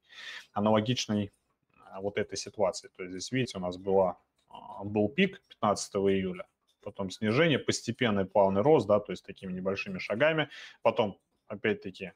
аналогичный 0.54 1.26
э, 1.26 1.80
вот 2.02 2.18
этой 2.18 2.38
ситуации. 2.38 2.90
То 2.96 3.04
есть 3.04 3.14
здесь, 3.14 3.32
видите, 3.32 3.58
у 3.58 3.62
нас 3.62 3.78
была, 3.78 4.18
был 4.84 5.10
пик 5.10 5.42
15 5.50 5.96
июля, 5.96 6.48
потом 6.82 7.10
снижение, 7.10 7.60
постепенный 7.60 8.26
плавный 8.26 8.62
рост, 8.62 8.88
да, 8.88 9.00
то 9.00 9.12
есть 9.12 9.26
такими 9.26 9.52
небольшими 9.52 9.98
шагами, 9.98 10.50
потом, 10.84 11.20
опять-таки, 11.48 12.14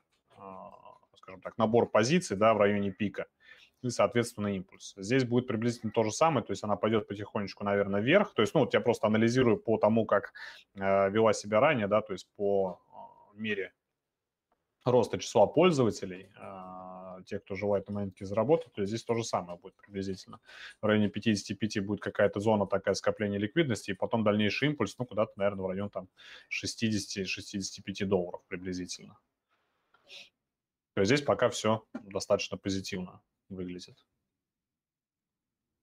скажем 1.17 1.41
так, 1.41 1.58
набор 1.58 1.89
позиций, 1.89 2.38
да, 2.38 2.54
в 2.54 2.58
районе 2.58 2.91
пика– 2.91 3.27
и, 3.82 3.89
соответственно, 3.89 4.56
импульс. 4.56 4.94
Здесь 4.98 5.24
будет 5.24 5.48
приблизительно 5.48 5.91
то 5.91 6.04
же 6.04 6.12
самое, 6.12 6.46
то 6.46 6.52
есть 6.52 6.63
она 6.63 6.76
пойдет 6.76 7.08
потихонечку, 7.08 7.63
наверное, 7.63 8.02
вверх. 8.02 8.34
То 8.34 8.41
есть, 8.41 8.54
ну, 8.54 8.62
вот 8.62 8.74
я 8.74 8.82
просто 8.82 9.08
анализирую 9.08 9.58
по 9.58 9.78
тому, 9.78 10.06
как 10.06 10.34
э, 10.76 11.10
вела 11.10 11.34
себя 11.34 11.60
ранее, 11.60 11.88
да, 11.88 12.02
то 12.02 12.13
есть 12.13 12.28
по 12.36 12.80
э, 13.36 13.39
мере 13.39 13.74
роста 14.86 15.17
числа 15.17 15.48
пользователей, 15.48 16.32
э, 16.39 17.24
тех, 17.26 17.44
кто 17.44 17.56
желает 17.56 17.88
на 17.88 17.94
монетке 17.94 18.26
заработать, 18.26 18.74
то 18.74 18.82
есть 18.82 18.91
здесь 18.91 19.04
то 19.04 19.13
же 19.15 19.24
самое 19.24 19.58
будет 19.58 19.76
приблизительно. 19.76 20.39
В 20.82 20.86
районе 20.86 21.10
55 21.10 21.86
будет 21.86 22.02
какая-то 22.02 22.39
зона 22.39 22.65
такая 22.65 22.96
скопления 22.96 23.39
ликвидности, 23.39 23.91
и 23.91 23.96
потом 23.96 24.24
дальнейший 24.24 24.70
импульс, 24.70 24.96
ну, 24.98 25.06
куда-то, 25.06 25.34
наверное, 25.36 25.63
в 25.63 25.67
район 25.67 25.89
там 25.89 26.08
60-65 26.50 28.06
долларов 28.06 28.41
приблизительно. 28.48 29.17
То 30.94 31.02
есть 31.02 31.10
здесь 31.10 31.22
пока 31.22 31.50
все 31.50 31.86
достаточно 31.94 32.58
позитивно 32.58 33.22
выглядит. 33.51 33.97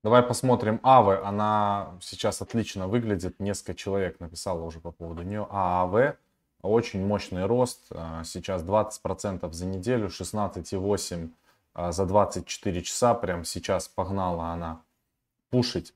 Давай 0.04 0.22
посмотрим 0.22 0.80
Авы. 0.82 1.18
Она 1.18 1.98
сейчас 2.00 2.40
отлично 2.40 2.86
выглядит. 2.86 3.40
Несколько 3.40 3.74
человек 3.74 4.20
написало 4.20 4.62
уже 4.62 4.80
по 4.80 4.92
поводу 4.92 5.22
нее. 5.22 5.46
А 5.50 5.82
АВ 5.82 6.16
очень 6.62 7.04
мощный 7.04 7.46
рост. 7.46 7.86
А, 7.90 8.22
сейчас 8.24 8.62
20% 8.62 9.52
за 9.52 9.66
неделю, 9.66 10.08
16,8 10.08 11.30
а, 11.74 11.92
за 11.92 12.06
24 12.06 12.82
часа. 12.82 13.14
Прям 13.14 13.44
сейчас 13.44 13.88
погнала 13.88 14.46
она 14.46 14.82
пушить. 15.50 15.94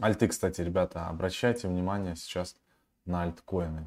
Альты, 0.00 0.28
кстати, 0.28 0.60
ребята, 0.60 1.08
обращайте 1.08 1.68
внимание 1.68 2.16
сейчас 2.16 2.56
на 3.06 3.22
альткоины. 3.22 3.86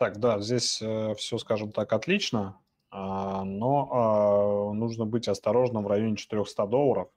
Так, 0.00 0.18
да, 0.18 0.40
здесь 0.40 0.80
э, 0.80 1.14
все, 1.16 1.36
скажем 1.36 1.72
так, 1.72 1.92
отлично, 1.92 2.58
а, 2.90 3.44
но 3.44 3.90
а, 3.92 4.72
нужно 4.72 5.04
быть 5.04 5.28
осторожным 5.28 5.84
в 5.84 5.88
районе 5.88 6.16
400 6.16 6.66
долларов. 6.66 7.08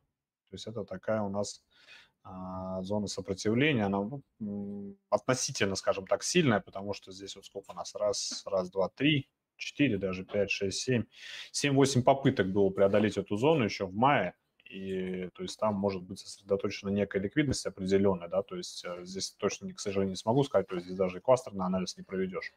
То 0.50 0.56
есть 0.56 0.68
это 0.68 0.84
такая 0.84 1.22
у 1.22 1.30
нас 1.30 1.64
а, 2.24 2.82
зона 2.82 3.08
сопротивления, 3.08 3.86
она 3.86 4.10
ну, 4.40 4.98
относительно, 5.10 5.76
скажем 5.76 6.06
так, 6.06 6.24
сильная, 6.24 6.60
потому 6.60 6.92
что 6.92 7.14
здесь 7.14 7.38
вот 7.38 7.46
сколько 7.46 7.72
у 7.72 7.74
нас, 7.74 7.96
раз, 7.96 8.44
раз, 8.46 8.70
два, 8.70 8.90
три, 8.90 9.30
четыре, 9.56 9.98
даже 9.98 10.26
пять, 10.26 10.52
шесть, 10.52 10.82
семь, 10.82 11.06
семь-восемь 11.54 12.04
попыток 12.04 12.52
было 12.52 12.70
преодолеть 12.70 13.16
эту 13.16 13.38
зону 13.38 13.64
еще 13.64 13.86
в 13.86 13.96
мае, 13.96 14.36
и 14.74 15.30
то 15.36 15.44
есть 15.44 15.60
там 15.60 15.76
может 15.76 16.02
быть 16.02 16.20
сосредоточена 16.20 16.90
некая 16.90 17.22
ликвидность 17.22 17.66
определенная, 17.66 18.28
да, 18.28 18.42
то 18.42 18.56
есть 18.56 18.84
э, 18.86 19.06
здесь 19.06 19.32
точно, 19.32 19.72
к 19.72 19.80
сожалению, 19.80 20.12
не 20.12 20.16
смогу 20.16 20.44
сказать, 20.44 20.68
то 20.68 20.76
есть 20.76 20.88
здесь 20.88 20.98
даже 20.98 21.18
и 21.20 21.22
кластерный 21.22 21.66
анализ 21.66 21.96
не 21.96 22.04
проведешь, 22.04 22.52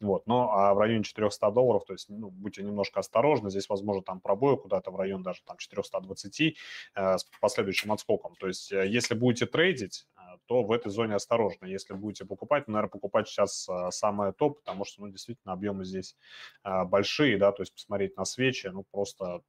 вот, 0.00 0.26
но 0.26 0.52
а 0.52 0.74
в 0.74 0.78
районе 0.78 1.04
400 1.04 1.50
долларов, 1.52 1.84
то 1.86 1.92
есть, 1.92 2.08
ну, 2.08 2.30
будьте 2.30 2.62
немножко 2.62 3.00
осторожны, 3.00 3.50
здесь, 3.50 3.68
возможно, 3.68 4.02
там 4.02 4.20
пробой 4.20 4.58
куда-то 4.58 4.90
в 4.90 4.96
район 4.96 5.22
даже 5.22 5.42
там 5.44 5.56
420 5.58 6.40
э, 6.40 7.18
с 7.18 7.24
последующим 7.40 7.92
отскоком, 7.92 8.34
то 8.36 8.48
есть 8.48 8.72
э, 8.72 8.88
если 8.88 9.14
будете 9.14 9.46
трейдить, 9.46 10.08
э, 10.16 10.20
то 10.46 10.64
в 10.64 10.72
этой 10.72 10.90
зоне 10.90 11.14
осторожно, 11.14 11.66
если 11.66 11.94
будете 11.94 12.24
покупать, 12.24 12.66
ну, 12.66 12.74
наверное, 12.74 12.90
покупать 12.90 13.28
сейчас 13.28 13.68
самое 13.90 14.32
топ, 14.32 14.58
потому 14.58 14.84
что, 14.84 15.02
ну, 15.02 15.08
действительно, 15.08 15.52
объемы 15.52 15.84
здесь 15.84 16.16
большие, 16.64 17.38
да, 17.38 17.52
то 17.52 17.62
есть 17.62 17.72
посмотреть 17.72 18.16
на 18.16 18.24
свечи, 18.24 18.66
ну, 18.66 18.84
просто 18.90 19.42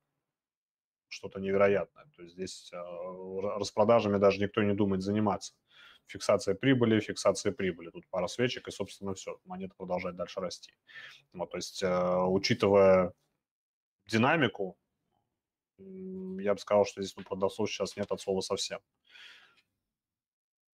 что-то 1.12 1.40
невероятное. 1.40 2.06
То 2.16 2.24
есть 2.24 2.36
здесь 2.36 2.72
а, 2.74 3.58
распродажами 3.58 4.18
даже 4.18 4.42
никто 4.42 4.62
не 4.64 4.74
думает 4.74 5.02
заниматься. 5.02 5.54
Фиксация 6.08 6.56
прибыли, 6.56 7.00
фиксация 7.00 7.52
прибыли. 7.52 7.90
Тут 7.90 8.08
пара 8.10 8.28
свечек, 8.28 8.68
и, 8.68 8.72
собственно, 8.72 9.14
все. 9.14 9.40
Монета 9.46 9.76
продолжает 9.78 10.16
дальше 10.16 10.40
расти. 10.40 10.74
Вот, 11.34 11.52
то 11.52 11.58
есть, 11.58 11.84
а, 11.84 12.26
учитывая 12.26 13.14
динамику, 14.08 14.78
я 15.78 16.54
бы 16.54 16.60
сказал, 16.60 16.86
что 16.86 17.02
здесь 17.02 17.16
ну, 17.16 17.24
продавцов 17.24 17.70
сейчас 17.70 17.96
нет 17.96 18.12
от 18.12 18.22
слова 18.22 18.42
совсем. 18.42 18.80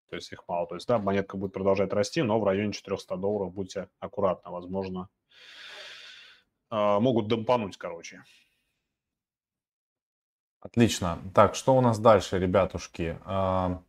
То 0.08 0.16
есть 0.16 0.32
их 0.32 0.46
мало. 0.46 0.66
То 0.66 0.76
есть, 0.76 0.86
да, 0.86 0.98
монетка 0.98 1.36
будет 1.36 1.52
продолжать 1.52 1.92
расти, 1.92 2.22
но 2.22 2.38
в 2.38 2.44
районе 2.44 2.72
400 2.72 3.16
долларов 3.16 3.52
будьте 3.52 3.88
аккуратны. 3.98 4.50
Возможно, 4.50 5.08
а, 6.70 7.00
могут 7.00 7.28
дампануть, 7.28 7.76
короче. 7.76 8.24
Отлично. 10.64 11.18
Так, 11.34 11.54
что 11.54 11.76
у 11.76 11.82
нас 11.82 11.98
дальше, 11.98 12.38
ребятушки? 12.38 13.18
А, 13.26 13.82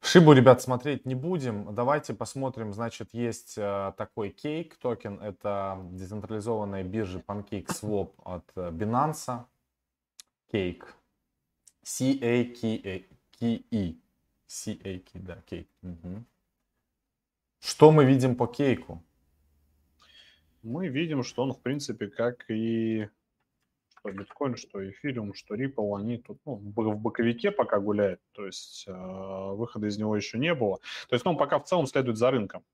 Шибу, 0.00 0.32
ребят, 0.32 0.62
смотреть 0.62 1.04
не 1.04 1.14
будем. 1.14 1.74
Давайте 1.74 2.14
посмотрим. 2.14 2.72
Значит, 2.72 3.10
есть 3.12 3.56
а, 3.58 3.92
такой 3.92 4.30
кейк 4.30 4.76
токен. 4.76 5.20
Это 5.20 5.78
децентрализованная 5.92 6.84
биржа 6.84 7.18
PancakeSwap 7.18 8.12
от 8.24 8.44
э, 8.56 8.70
Binance. 8.70 9.44
Кейк. 10.50 10.96
C-A-K-E. 11.82 13.04
C-A-K, 14.46 15.18
да, 15.18 15.36
кейк. 15.42 15.68
Угу. 15.82 16.24
Что 17.60 17.92
мы 17.92 18.06
видим 18.06 18.36
по 18.36 18.46
кейку? 18.46 19.02
Мы 20.62 20.88
видим, 20.88 21.22
что 21.22 21.42
он, 21.42 21.52
в 21.52 21.60
принципе, 21.60 22.08
как 22.08 22.50
и 22.50 23.10
что 24.02 24.12
биткоин, 24.12 24.56
что 24.56 24.88
эфириум, 24.88 25.34
что 25.34 25.54
Ripple, 25.54 25.98
они 25.98 26.18
тут 26.18 26.38
ну, 26.44 26.56
в 26.56 26.96
боковике 26.98 27.50
пока 27.50 27.78
гуляют, 27.78 28.20
то 28.32 28.46
есть 28.46 28.84
э, 28.88 28.92
выхода 28.92 29.86
из 29.86 29.98
него 29.98 30.16
еще 30.16 30.38
не 30.38 30.54
было. 30.54 30.78
То 31.08 31.14
есть, 31.14 31.24
ну, 31.24 31.36
пока 31.36 31.58
в 31.58 31.64
целом 31.64 31.86
следует 31.86 32.18
за 32.18 32.30
рынком. 32.30 32.64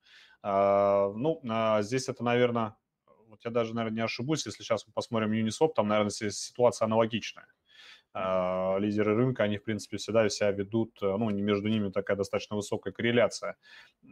Э, 0.43 1.13
ну, 1.15 1.41
э, 1.45 1.83
здесь 1.83 2.09
это, 2.09 2.25
наверное, 2.25 2.77
вот 3.29 3.45
я 3.45 3.51
даже, 3.51 3.75
наверное, 3.75 3.97
не 3.97 4.05
ошибусь, 4.05 4.47
если 4.47 4.63
сейчас 4.63 4.87
мы 4.87 4.93
посмотрим 4.95 5.33
Uniswap, 5.33 5.75
там, 5.75 5.89
наверное, 5.89 6.11
ситуация 6.11 6.87
аналогичная. 6.87 7.47
А, 8.15 8.79
лидеры 8.79 9.15
рынка, 9.15 9.45
они, 9.45 9.59
в 9.59 9.65
принципе, 9.65 9.99
всегда 9.99 10.29
себя 10.29 10.51
ведут, 10.51 10.99
э, 11.03 11.07
ну, 11.07 11.31
между 11.31 11.69
ними 11.69 11.91
такая 11.91 12.17
достаточно 12.17 12.57
высокая 12.57 12.93
корреляция. 12.93 13.57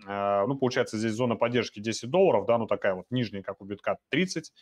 А, 0.06 0.46
ну, 0.46 0.56
получается, 0.56 0.98
здесь 0.98 1.12
зона 1.12 1.34
поддержки 1.36 1.80
10 1.80 2.10
долларов, 2.10 2.46
да, 2.46 2.58
ну, 2.58 2.66
такая 2.66 2.94
вот 2.94 3.06
нижняя, 3.10 3.42
как 3.42 3.60
у 3.60 3.64
битка, 3.64 3.98
30, 4.10 4.52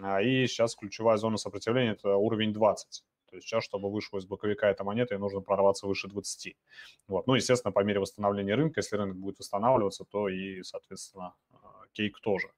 а, 0.00 0.22
и 0.22 0.46
сейчас 0.46 0.74
ключевая 0.74 1.16
зона 1.18 1.36
сопротивления– 1.36 1.92
это 1.92 2.16
уровень 2.16 2.52
20. 2.52 3.04
То 3.26 3.36
есть 3.36 3.46
сейчас, 3.46 3.62
чтобы 3.62 3.90
вышла 3.90 4.18
из 4.18 4.26
боковика 4.26 4.68
эта 4.68 4.84
монета, 4.84 5.14
ей 5.14 5.20
нужно 5.20 5.40
прорваться 5.40 5.86
выше 5.86 6.08
20. 6.08 6.56
Вот. 7.08 7.26
Ну, 7.26 7.34
естественно, 7.34 7.72
по 7.72 7.84
мере 7.84 8.00
восстановления 8.00 8.54
рынка, 8.54 8.80
если 8.80 8.96
рынок 8.96 9.16
будет 9.18 9.38
восстанавливаться, 9.38 10.04
то 10.10 10.28
и, 10.30 10.62
соответственно, 10.62 11.34
кейк 11.92 12.18
тоже. 12.20 12.48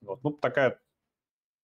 Вот. 0.00 0.22
Ну, 0.24 0.30
такая 0.30 0.80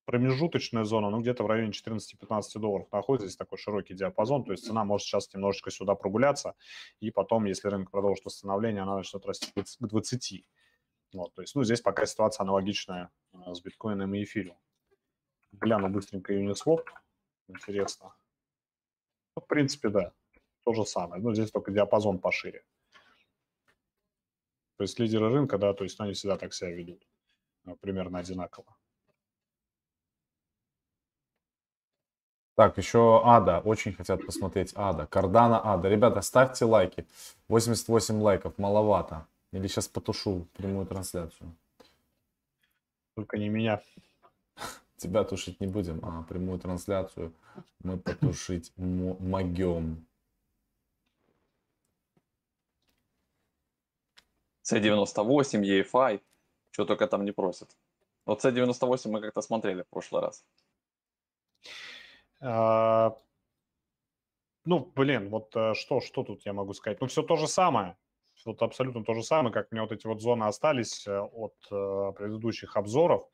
промежуточная 0.05 0.83
зона, 0.83 1.09
ну, 1.09 1.21
где-то 1.21 1.43
в 1.43 1.47
районе 1.47 1.71
14-15 1.71 2.59
долларов 2.59 2.91
находится, 2.91 3.27
здесь 3.27 3.37
такой 3.37 3.57
широкий 3.57 3.93
диапазон, 3.93 4.43
то 4.43 4.51
есть 4.51 4.65
цена 4.65 4.83
может 4.83 5.07
сейчас 5.07 5.33
немножечко 5.33 5.71
сюда 5.71 5.95
прогуляться, 5.95 6.55
и 6.99 7.11
потом, 7.11 7.45
если 7.45 7.67
рынок 7.69 7.91
продолжит 7.91 8.25
восстановление, 8.25 8.83
она 8.83 8.97
начнет 8.97 9.25
расти 9.25 9.51
к 9.55 9.87
20. 9.87 10.45
Вот, 11.13 11.33
то 11.33 11.41
есть, 11.41 11.55
ну, 11.55 11.63
здесь 11.63 11.81
пока 11.81 12.05
ситуация 12.05 12.43
аналогичная 12.43 13.11
э, 13.33 13.53
с 13.53 13.61
биткоином 13.61 14.13
и 14.15 14.23
эфириум. 14.23 14.57
Гляну 15.51 15.89
быстренько 15.89 16.33
Uniswap, 16.33 16.85
интересно. 17.47 18.15
Ну, 19.35 19.41
в 19.43 19.47
принципе, 19.47 19.89
да, 19.89 20.11
то 20.63 20.73
же 20.73 20.85
самое, 20.85 21.21
но 21.21 21.33
здесь 21.33 21.51
только 21.51 21.71
диапазон 21.71 22.17
пошире. 22.19 22.63
То 24.77 24.83
есть 24.83 24.97
лидеры 24.99 25.29
рынка, 25.29 25.59
да, 25.59 25.73
то 25.73 25.83
есть 25.83 25.99
они 25.99 26.13
всегда 26.13 26.37
так 26.37 26.53
себя 26.53 26.71
ведут, 26.71 27.07
э, 27.65 27.75
примерно 27.79 28.19
одинаково. 28.19 28.75
Так, 32.55 32.77
еще 32.77 33.21
Ада. 33.23 33.59
Очень 33.59 33.93
хотят 33.93 34.25
посмотреть 34.25 34.73
Ада. 34.75 35.07
Кардана 35.07 35.59
Ада. 35.73 35.89
Ребята, 35.89 36.21
ставьте 36.21 36.65
лайки. 36.65 37.07
88 37.47 38.21
лайков. 38.21 38.57
Маловато. 38.57 39.25
Или 39.51 39.67
сейчас 39.67 39.87
потушу 39.87 40.47
прямую 40.53 40.85
трансляцию. 40.85 41.55
Только 43.15 43.37
не 43.37 43.49
меня. 43.49 43.81
Тебя 44.97 45.23
тушить 45.23 45.59
не 45.59 45.67
будем, 45.67 45.99
а 46.03 46.23
прямую 46.23 46.59
трансляцию 46.59 47.33
мы 47.83 47.97
потушить 47.97 48.71
могем. 48.77 50.05
C98, 54.63 55.61
EFI, 55.61 56.21
что 56.71 56.85
только 56.85 57.07
там 57.07 57.25
не 57.25 57.31
просят. 57.31 57.75
Вот 58.25 58.45
C98 58.45 59.09
мы 59.09 59.21
как-то 59.21 59.41
смотрели 59.41 59.81
в 59.81 59.87
прошлый 59.87 60.21
раз. 60.21 60.45
А, 62.43 63.17
ну, 64.65 64.91
блин, 64.95 65.29
вот 65.29 65.55
э, 65.55 65.73
что, 65.75 66.01
что 66.01 66.23
тут 66.23 66.45
я 66.45 66.53
могу 66.53 66.73
сказать? 66.73 66.99
Ну, 67.01 67.07
все 67.07 67.23
то 67.23 67.35
же 67.37 67.47
самое. 67.47 67.97
Вот 68.45 68.61
абсолютно 68.61 69.03
то 69.03 69.13
же 69.13 69.23
самое, 69.23 69.53
как 69.53 69.71
мне 69.71 69.81
вот 69.81 69.91
эти 69.91 70.05
вот 70.07 70.21
зоны 70.21 70.43
остались 70.45 71.07
э, 71.07 71.19
от 71.19 71.55
э, 71.71 72.11
предыдущих 72.17 72.75
обзоров. 72.75 73.27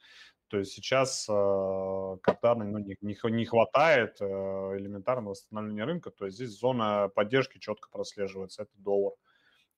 То 0.49 0.59
есть 0.59 0.73
сейчас 0.73 1.27
э, 1.29 2.17
Кардана 2.21 2.65
ну, 2.65 2.79
не, 2.79 2.97
не, 3.01 3.45
хватает 3.45 4.17
э, 4.19 4.25
элементарного 4.25 5.31
восстановления 5.31 5.85
рынка. 5.85 6.11
То 6.11 6.25
есть 6.25 6.37
здесь 6.37 6.49
зона 6.51 7.09
поддержки 7.13 7.59
четко 7.59 7.89
прослеживается. 7.91 8.63
Это 8.63 8.71
доллар. 8.77 9.13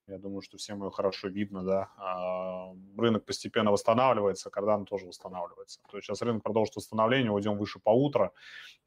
Я 0.08 0.18
думаю, 0.18 0.42
что 0.42 0.58
всем 0.58 0.84
ее 0.84 0.92
хорошо 0.92 1.28
видно, 1.28 1.64
да. 1.64 1.90
А, 1.98 2.74
рынок 2.98 3.26
постепенно 3.26 3.72
восстанавливается, 3.72 4.50
Кардан 4.50 4.86
тоже 4.86 5.06
восстанавливается. 5.06 5.80
То 5.90 5.98
есть 5.98 6.08
сейчас 6.08 6.22
рынок 6.22 6.44
продолжит 6.44 6.76
восстановление, 6.76 7.32
уйдем 7.32 7.58
выше 7.58 7.80
по 7.80 7.92
утро. 7.92 8.34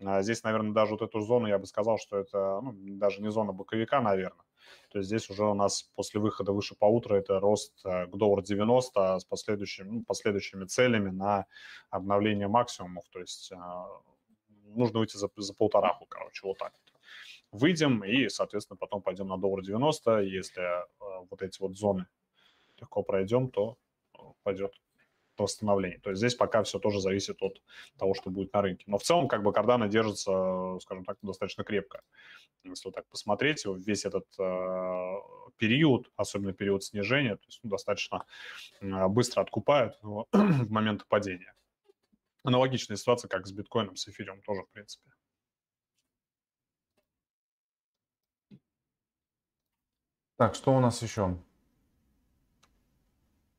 А 0.05 0.23
здесь, 0.23 0.43
наверное, 0.43 0.73
даже 0.73 0.93
вот 0.93 1.03
эту 1.03 1.21
зону, 1.21 1.47
я 1.47 1.59
бы 1.59 1.67
сказал, 1.67 1.99
что 1.99 2.19
это 2.19 2.61
ну, 2.61 2.75
даже 2.99 3.23
не 3.23 3.31
зона 3.31 3.53
боковика, 3.53 4.01
наверное. 4.01 4.45
То 4.91 4.99
есть 4.99 5.09
здесь 5.09 5.31
уже 5.31 5.45
у 5.45 5.55
нас 5.55 5.83
после 5.95 6.21
выхода 6.21 6.53
выше 6.53 6.75
по 6.75 6.87
утру 6.87 7.17
это 7.17 7.39
рост 7.39 7.85
э, 7.85 8.07
к 8.07 8.17
доллар 8.17 8.43
90 8.43 9.19
с 9.19 9.25
последующими, 9.25 9.89
ну, 9.89 10.05
последующими 10.05 10.65
целями 10.65 11.11
на 11.11 11.47
обновление 11.91 12.49
максимумов. 12.49 13.05
То 13.11 13.21
есть 13.21 13.53
а, 13.53 13.87
нужно 14.75 15.01
выйти 15.01 15.17
за, 15.17 15.29
за 15.37 15.55
полтораху, 15.55 16.07
короче, 16.07 16.47
вот 16.47 16.59
так 16.59 16.73
выйдем 17.55 18.05
и, 18.05 18.29
соответственно, 18.29 18.77
потом 18.77 19.01
пойдем 19.01 19.29
на 19.29 19.39
доллар 19.39 19.63
90. 19.63 20.21
Если 20.23 20.63
э, 20.63 21.27
вот 21.31 21.43
эти 21.43 21.61
вот 21.61 21.77
зоны 21.77 22.07
легко 22.79 23.03
пройдем, 23.03 23.49
то 23.49 23.79
э, 24.15 24.19
пойдет 24.43 24.75
восстановление. 25.39 26.01
То 26.01 26.11
есть 26.11 26.19
здесь 26.19 26.35
пока 26.35 26.63
все 26.63 26.79
тоже 26.79 27.01
зависит 27.01 27.43
от 27.43 27.63
того, 27.99 28.15
что 28.15 28.31
будет 28.31 28.53
на 28.53 28.63
рынке. 28.63 28.85
Но 28.87 28.99
в 28.99 29.03
целом 29.03 29.29
как 29.29 29.43
бы 29.43 29.53
карданы 29.53 29.89
держатся, 29.89 30.79
скажем 30.81 31.05
так, 31.05 31.17
достаточно 31.23 31.65
крепко. 31.65 32.03
Если 32.65 32.89
вот 32.89 32.95
так 32.95 33.07
посмотреть, 33.09 33.65
весь 33.65 34.05
этот 34.05 34.27
э, 34.39 35.15
период, 35.57 36.11
особенно 36.17 36.53
период 36.53 36.83
снижения, 36.83 37.37
то 37.37 37.47
есть 37.47 37.61
ну, 37.63 37.71
достаточно 37.71 38.25
э, 38.81 39.09
быстро 39.09 39.43
откупают 39.43 39.97
в 40.03 40.71
момент 40.71 41.07
падения. 41.09 41.55
Аналогичная 42.43 42.97
ситуация, 42.97 43.29
как 43.29 43.47
с 43.47 43.53
биткоином, 43.53 43.97
с 43.97 44.09
эфириум 44.09 44.43
тоже, 44.43 44.63
в 44.63 44.71
принципе. 44.71 45.14
Так, 50.37 50.55
что 50.55 50.75
у 50.75 50.81
нас 50.81 51.01
еще? 51.03 51.39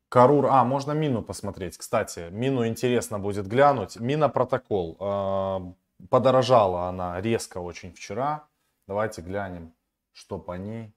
Карур, 0.10 0.48
а, 0.48 0.64
можно 0.64 0.92
Мину 0.92 1.22
посмотреть. 1.22 1.78
Кстати, 1.78 2.30
Мину 2.32 2.68
интересно 2.68 3.20
будет 3.20 3.48
глянуть. 3.48 3.98
Мина 3.98 4.30
протокол. 4.30 4.98
Э, 5.00 5.74
подорожала 6.10 6.90
она 6.90 7.20
резко 7.22 7.60
очень 7.60 7.94
вчера. 7.94 8.48
Давайте 8.88 9.22
глянем, 9.22 9.74
что 10.14 10.38
по 10.38 10.54
ней. 10.54 10.94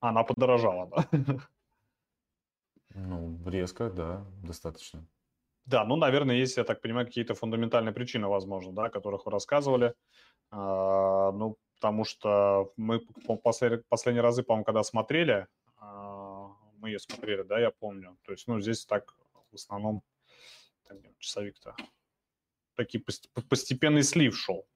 Она 0.00 0.22
подорожала, 0.24 0.86
да? 0.86 1.08
Ну, 2.94 3.38
резко, 3.46 3.90
да, 3.90 4.24
достаточно. 4.42 5.06
Да, 5.68 5.84
ну, 5.84 5.96
наверное, 5.96 6.36
есть, 6.36 6.56
я 6.56 6.64
так 6.64 6.80
понимаю, 6.80 7.06
какие-то 7.06 7.34
фундаментальные 7.34 7.92
причины, 7.92 8.26
возможно, 8.26 8.72
да, 8.72 8.86
о 8.86 8.90
которых 8.90 9.26
вы 9.26 9.32
рассказывали. 9.32 9.92
А, 10.50 11.30
ну, 11.32 11.58
потому 11.74 12.04
что 12.04 12.72
мы 12.78 13.00
послед, 13.42 13.86
последние 13.86 14.22
разы, 14.22 14.42
по-моему, 14.42 14.64
когда 14.64 14.82
смотрели, 14.82 15.46
а, 15.76 16.48
мы 16.78 16.88
ее 16.88 16.98
смотрели, 16.98 17.42
да, 17.42 17.60
я 17.60 17.70
помню. 17.70 18.16
То 18.24 18.32
есть, 18.32 18.48
ну, 18.48 18.58
здесь 18.60 18.86
так 18.86 19.14
в 19.52 19.56
основном, 19.56 20.02
часовик-то, 21.18 21.76
такие 22.74 23.04
постепенный 23.50 24.04
слив 24.04 24.38
шел. 24.38 24.66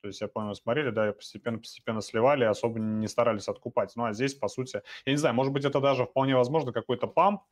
То 0.00 0.08
есть, 0.08 0.20
я 0.22 0.26
помню, 0.26 0.56
смотрели, 0.56 0.90
да, 0.90 1.12
постепенно-постепенно 1.12 2.00
сливали, 2.00 2.42
особо 2.42 2.80
не 2.80 3.06
старались 3.06 3.46
откупать. 3.46 3.92
Ну, 3.94 4.06
а 4.06 4.12
здесь, 4.12 4.34
по 4.34 4.48
сути, 4.48 4.82
я 5.04 5.12
не 5.12 5.18
знаю, 5.18 5.36
может 5.36 5.52
быть, 5.52 5.64
это 5.64 5.78
даже 5.80 6.04
вполне 6.04 6.34
возможно 6.34 6.72
какой-то 6.72 7.06
памп, 7.06 7.42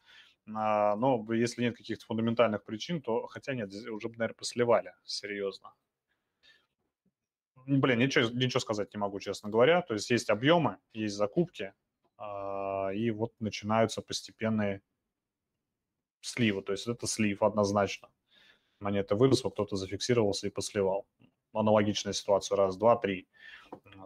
но 0.50 1.26
если 1.32 1.62
нет 1.62 1.76
каких-то 1.76 2.06
фундаментальных 2.06 2.64
причин, 2.64 3.02
то, 3.02 3.26
хотя 3.26 3.54
нет, 3.54 3.72
уже, 3.72 4.08
наверное, 4.08 4.34
посливали 4.34 4.94
серьезно 5.04 5.72
блин, 7.68 7.98
ничего, 7.98 8.28
ничего 8.30 8.61
сказать 8.61 8.92
не 8.94 8.98
могу, 8.98 9.20
честно 9.20 9.50
говоря. 9.50 9.82
То 9.82 9.94
есть 9.94 10.11
есть 10.11 10.30
объемы, 10.30 10.78
есть 10.92 11.14
закупки, 11.14 11.74
э, 12.18 12.94
и 12.94 13.11
вот 13.11 13.32
начинаются 13.40 14.00
постепенные 14.02 14.80
сливы. 16.20 16.62
То 16.62 16.72
есть 16.72 16.87
это 16.87 17.06
слив 17.06 17.42
однозначно. 17.42 18.08
Монета 18.80 19.16
выросла, 19.16 19.50
кто-то 19.50 19.76
зафиксировался 19.76 20.46
и 20.46 20.50
посливал. 20.50 21.06
Аналогичная 21.52 22.12
ситуация 22.12 22.56
раз, 22.56 22.76
два, 22.76 22.96
три. 22.96 23.28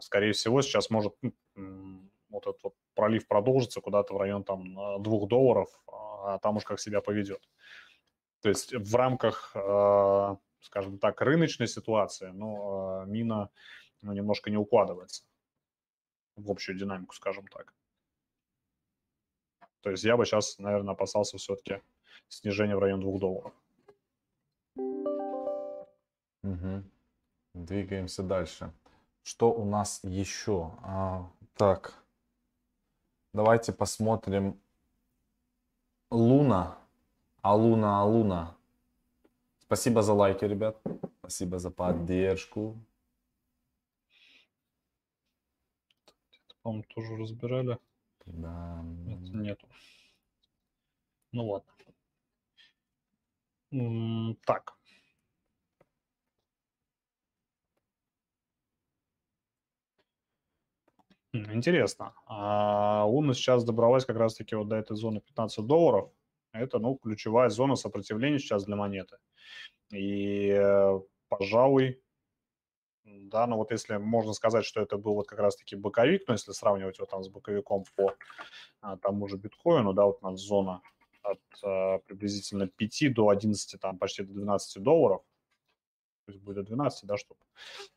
Скорее 0.01 0.33
всего, 0.33 0.63
сейчас 0.63 0.91
может 0.91 1.15
вот 1.55 2.47
этот 2.47 2.63
вот 2.65 2.75
пролив 2.95 3.29
продолжится 3.29 3.81
куда-то 3.81 4.15
в 4.15 4.17
район 4.17 4.43
там 4.43 5.03
двух 5.03 5.29
долларов, 5.29 5.69
а 6.25 6.39
там 6.39 6.57
уж 6.57 6.65
как 6.65 6.81
себя 6.81 7.01
поведет. 7.01 7.49
То 8.41 8.49
есть 8.49 8.75
в 8.75 8.95
рамках 8.97 9.53
а, 9.55 10.37
скажем 10.63 10.99
так, 10.99 11.21
рыночная 11.21 11.67
ситуация, 11.67 12.33
но 12.33 13.03
э, 13.03 13.07
мина 13.07 13.51
ну, 14.01 14.13
немножко 14.13 14.51
не 14.51 14.57
укладывается 14.57 15.25
в 16.37 16.51
общую 16.51 16.79
динамику, 16.79 17.15
скажем 17.15 17.47
так. 17.49 17.75
То 19.83 19.91
есть 19.91 20.05
я 20.05 20.17
бы 20.17 20.25
сейчас, 20.25 20.59
наверное, 20.59 20.95
опасался 20.95 21.37
все-таки 21.39 21.83
снижения 22.29 22.77
в 22.77 22.79
район 22.79 23.01
2 23.01 23.19
долларов. 23.19 23.53
Угу. 26.45 26.85
Двигаемся 27.55 28.23
дальше. 28.23 28.73
Что 29.23 29.53
у 29.53 29.65
нас 29.65 30.01
еще? 30.05 30.73
А, 30.83 31.31
так, 31.55 31.95
давайте 33.35 33.73
посмотрим. 33.73 34.61
Луна. 36.13 36.79
А 37.41 37.57
Луна, 37.57 38.01
а 38.01 38.05
Луна. 38.05 38.55
Спасибо 39.61 40.03
за 40.03 40.13
лайки, 40.13 40.45
ребят. 40.45 40.77
Спасибо 41.21 41.59
за 41.59 41.71
поддержку. 41.71 42.77
По-моему, 46.63 46.85
тоже 46.95 47.17
разбирали. 47.17 47.79
Да. 48.27 48.83
Нет, 48.85 49.35
нету. 49.35 49.69
Ну 51.33 51.49
ладно. 51.49 51.73
Так. 54.45 54.77
Интересно. 61.33 62.15
А 62.27 63.07
Луна 63.07 63.33
сейчас 63.33 63.65
добралась 63.65 64.05
как 64.05 64.17
раз-таки 64.17 64.55
вот 64.55 64.69
до 64.69 64.77
этой 64.77 64.97
зоны 64.97 65.21
15 65.21 65.65
долларов. 65.67 66.11
Это, 66.53 66.79
ну, 66.79 66.97
ключевая 66.97 67.49
зона 67.49 67.77
сопротивления 67.77 68.39
сейчас 68.39 68.65
для 68.65 68.77
монеты. 68.77 69.17
И, 69.91 70.49
э, 70.49 71.01
пожалуй, 71.29 72.03
да, 73.05 73.47
ну 73.47 73.57
вот 73.57 73.71
если 73.73 73.97
можно 73.97 74.33
сказать, 74.33 74.65
что 74.65 74.81
это 74.81 74.97
был 74.97 75.15
вот 75.15 75.29
как 75.29 75.39
раз-таки 75.39 75.77
боковик, 75.77 76.23
ну 76.27 76.35
если 76.35 76.53
сравнивать 76.53 76.99
его 76.99 77.07
там 77.07 77.23
с 77.23 77.29
боковиком 77.29 77.85
по 77.97 78.15
а, 78.81 78.97
тому 78.97 79.29
же 79.29 79.37
биткоину, 79.37 79.93
да, 79.93 80.05
вот 80.05 80.19
у 80.23 80.31
нас 80.31 80.41
зона 80.41 80.83
от 81.23 81.41
а, 81.65 81.99
приблизительно 81.99 82.69
5 82.69 83.13
до 83.13 83.29
11, 83.29 83.81
там 83.81 83.99
почти 83.99 84.23
до 84.23 84.33
12 84.35 84.83
долларов, 84.83 85.23
то 86.27 86.33
есть 86.33 86.43
будет 86.45 86.57
до 86.57 86.63
12, 86.63 87.07
да, 87.07 87.17
чтобы 87.17 87.41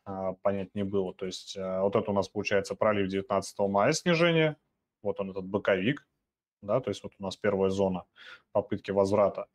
а, 0.03 0.33
понять 0.33 0.73
не 0.75 0.83
было. 0.83 1.13
То 1.13 1.25
есть 1.25 1.57
а, 1.57 1.81
вот 1.81 1.95
это 1.95 2.11
у 2.11 2.13
нас 2.13 2.29
получается 2.29 2.75
пролив 2.75 3.09
19 3.09 3.59
мая 3.59 3.93
снижение, 3.93 4.57
вот 5.01 5.19
он 5.19 5.31
этот 5.31 5.45
боковик, 5.45 6.07
да, 6.61 6.79
то 6.79 6.89
есть 6.89 7.03
вот 7.03 7.13
у 7.19 7.23
нас 7.23 7.37
первая 7.37 7.69
зона 7.69 8.05
попытки 8.51 8.91
возврата, 8.91 9.47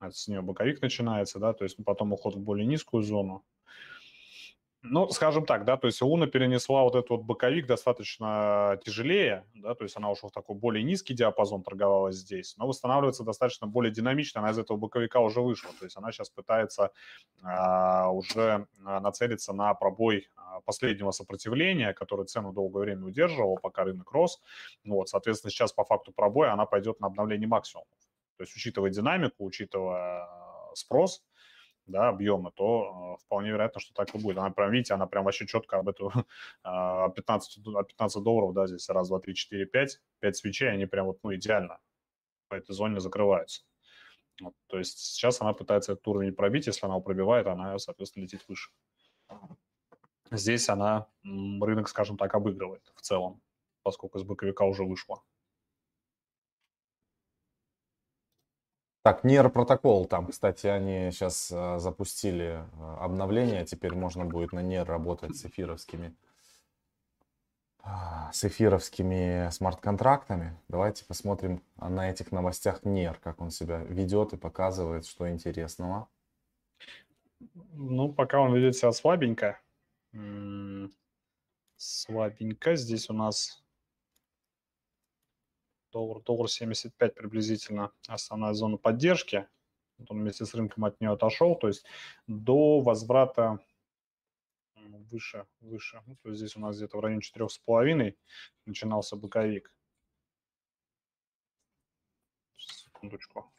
с 0.00 0.28
нее 0.28 0.42
боковик 0.42 0.82
начинается, 0.82 1.38
да, 1.38 1.52
то 1.52 1.64
есть 1.64 1.76
потом 1.84 2.12
уход 2.12 2.34
в 2.34 2.40
более 2.40 2.66
низкую 2.66 3.02
зону. 3.02 3.44
Ну, 4.90 5.08
скажем 5.10 5.44
так, 5.46 5.64
да, 5.64 5.76
то 5.76 5.86
есть 5.86 6.00
Луна 6.02 6.26
перенесла 6.26 6.82
вот 6.82 6.94
этот 6.94 7.10
вот 7.10 7.22
боковик 7.22 7.66
достаточно 7.66 8.78
тяжелее, 8.84 9.44
да, 9.54 9.74
то 9.74 9.84
есть 9.84 9.96
она 9.96 10.10
ушла 10.10 10.28
в 10.28 10.32
такой 10.32 10.56
более 10.56 10.84
низкий 10.84 11.14
диапазон, 11.14 11.62
торговалась 11.62 12.16
здесь, 12.16 12.56
но 12.56 12.66
восстанавливается 12.66 13.24
достаточно 13.24 13.66
более 13.66 13.92
динамично, 13.92 14.40
она 14.40 14.50
из 14.50 14.58
этого 14.58 14.76
боковика 14.76 15.20
уже 15.20 15.40
вышла, 15.40 15.70
то 15.78 15.84
есть 15.84 15.96
она 15.96 16.12
сейчас 16.12 16.30
пытается 16.30 16.90
а, 17.42 18.10
уже 18.10 18.66
а, 18.84 19.00
нацелиться 19.00 19.52
на 19.52 19.74
пробой 19.74 20.28
а, 20.36 20.60
последнего 20.60 21.10
сопротивления, 21.10 21.92
который 21.92 22.26
цену 22.26 22.52
долгое 22.52 22.80
время 22.80 23.06
удерживал, 23.06 23.58
пока 23.60 23.84
рынок 23.84 24.10
рос, 24.12 24.40
вот, 24.84 25.08
соответственно, 25.08 25.50
сейчас 25.50 25.72
по 25.72 25.84
факту 25.84 26.12
пробоя 26.12 26.52
она 26.52 26.66
пойдет 26.66 27.00
на 27.00 27.08
обновление 27.08 27.48
максимумов, 27.48 27.88
то 28.36 28.42
есть 28.42 28.54
учитывая 28.54 28.90
динамику, 28.90 29.44
учитывая 29.44 30.28
спрос, 30.74 31.24
да, 31.86 32.08
объема, 32.08 32.50
то 32.52 33.16
э, 33.18 33.22
вполне 33.24 33.50
вероятно, 33.50 33.80
что 33.80 33.94
так 33.94 34.14
и 34.14 34.18
будет. 34.18 34.38
Она 34.38 34.50
прям, 34.50 34.70
видите, 34.70 34.94
она 34.94 35.06
прям 35.06 35.24
вообще 35.24 35.46
четко 35.46 35.78
об 35.78 35.88
эту 35.88 36.12
15, 36.62 37.64
15 37.64 38.22
долларов, 38.22 38.54
да, 38.54 38.66
здесь 38.66 38.88
раз, 38.88 39.08
два, 39.08 39.20
три, 39.20 39.34
четыре, 39.34 39.66
пять, 39.66 40.00
пять 40.20 40.36
свечей, 40.36 40.70
они 40.70 40.86
прям 40.86 41.06
вот, 41.06 41.18
ну, 41.22 41.34
идеально 41.34 41.78
по 42.48 42.54
этой 42.54 42.72
зоне 42.72 43.00
закрываются. 43.00 43.62
Вот, 44.40 44.54
то 44.66 44.78
есть 44.78 44.98
сейчас 44.98 45.40
она 45.40 45.52
пытается 45.54 45.92
этот 45.92 46.06
уровень 46.08 46.34
пробить, 46.34 46.66
если 46.66 46.84
она 46.84 46.96
его 46.96 47.02
пробивает, 47.02 47.46
она, 47.46 47.78
соответственно, 47.78 48.24
летит 48.24 48.44
выше. 48.48 48.70
Здесь 50.30 50.68
она, 50.68 51.06
рынок, 51.22 51.88
скажем 51.88 52.18
так, 52.18 52.34
обыгрывает 52.34 52.82
в 52.94 53.00
целом, 53.00 53.40
поскольку 53.82 54.18
из 54.18 54.24
боковика 54.24 54.64
уже 54.64 54.84
вышла. 54.84 55.22
Так, 59.06 59.22
Нер 59.22 59.48
протокол, 59.50 60.06
там, 60.06 60.26
кстати, 60.26 60.66
они 60.66 61.12
сейчас 61.12 61.52
э, 61.52 61.78
запустили 61.78 62.58
э, 62.58 62.96
обновление, 62.98 63.64
теперь 63.64 63.94
можно 63.94 64.24
будет 64.24 64.52
на 64.52 64.62
Нер 64.62 64.84
работать 64.84 65.36
с 65.36 65.44
эфировскими 65.44 66.12
а, 67.84 68.32
с 68.32 68.42
эфировскими 68.42 69.48
смарт-контрактами. 69.52 70.58
Давайте 70.66 71.04
посмотрим 71.04 71.62
на 71.76 72.10
этих 72.10 72.32
новостях 72.32 72.84
Нер, 72.84 73.16
как 73.22 73.40
он 73.40 73.52
себя 73.52 73.78
ведет 73.78 74.32
и 74.32 74.36
показывает, 74.36 75.06
что 75.06 75.30
интересного. 75.30 76.08
Ну, 77.74 78.12
пока 78.12 78.40
он 78.40 78.56
ведет 78.56 78.74
себя 78.74 78.90
слабенько. 78.90 79.60
Слабенько. 81.76 82.74
Здесь 82.74 83.08
у 83.08 83.12
нас 83.12 83.62
доллар, 85.96 86.22
доллар 86.22 86.50
75 86.50 87.14
приблизительно 87.14 87.90
основная 88.06 88.52
зона 88.52 88.76
поддержки. 88.76 89.48
Вот 89.96 90.10
он 90.10 90.18
вместе 90.18 90.44
с 90.44 90.54
рынком 90.54 90.84
от 90.84 91.00
нее 91.00 91.12
отошел, 91.12 91.56
то 91.56 91.68
есть 91.68 91.86
до 92.26 92.80
возврата 92.80 93.58
выше, 95.10 95.46
выше. 95.60 96.02
Ну, 96.06 96.16
то 96.16 96.28
есть 96.28 96.40
здесь 96.40 96.56
у 96.56 96.60
нас 96.60 96.76
где-то 96.76 96.98
в 96.98 97.00
районе 97.00 97.22
4,5 97.22 98.14
начинался 98.66 99.16
боковик. 99.16 99.72
Секундочку. 102.58 103.50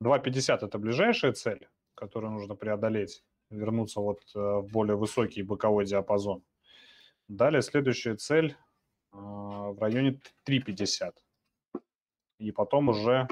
Два 0.00 0.20
пятьдесят 0.20 0.62
это 0.62 0.78
ближайшая 0.78 1.32
цель, 1.32 1.68
которую 1.96 2.30
нужно 2.30 2.54
преодолеть, 2.54 3.24
вернуться 3.50 4.00
вот 4.00 4.20
э, 4.36 4.38
в 4.38 4.68
более 4.70 4.94
высокий 4.96 5.42
боковой 5.42 5.84
диапазон. 5.84 6.44
Далее 7.28 7.62
следующая 7.62 8.16
цель 8.16 8.56
а, 9.12 9.72
в 9.72 9.78
районе 9.80 10.20
3,50. 10.46 11.12
И 12.38 12.52
потом 12.52 12.88
уже 12.88 13.28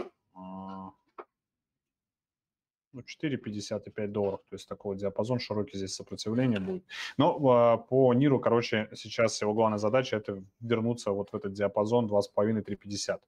ну, 2.97 3.03
4,50 3.03 3.83
и 3.87 3.91
5 3.91 4.13
долларов. 4.13 4.41
То 4.49 4.57
есть 4.57 4.69
такой 4.69 4.97
диапазон 4.97 5.39
широкий 5.39 5.77
здесь 5.77 5.95
сопротивление 5.95 6.61
будет. 6.61 6.85
Но 7.19 7.39
а, 7.49 7.77
по 7.77 8.13
НИРу, 8.15 8.41
короче, 8.41 8.89
сейчас 8.95 9.41
его 9.43 9.55
главная 9.55 9.79
задача 9.79 10.17
это 10.17 10.43
вернуться 10.61 11.11
вот 11.11 11.31
в 11.31 11.37
этот 11.37 11.53
диапазон 11.53 12.07
2,5-3,50. 12.07 13.21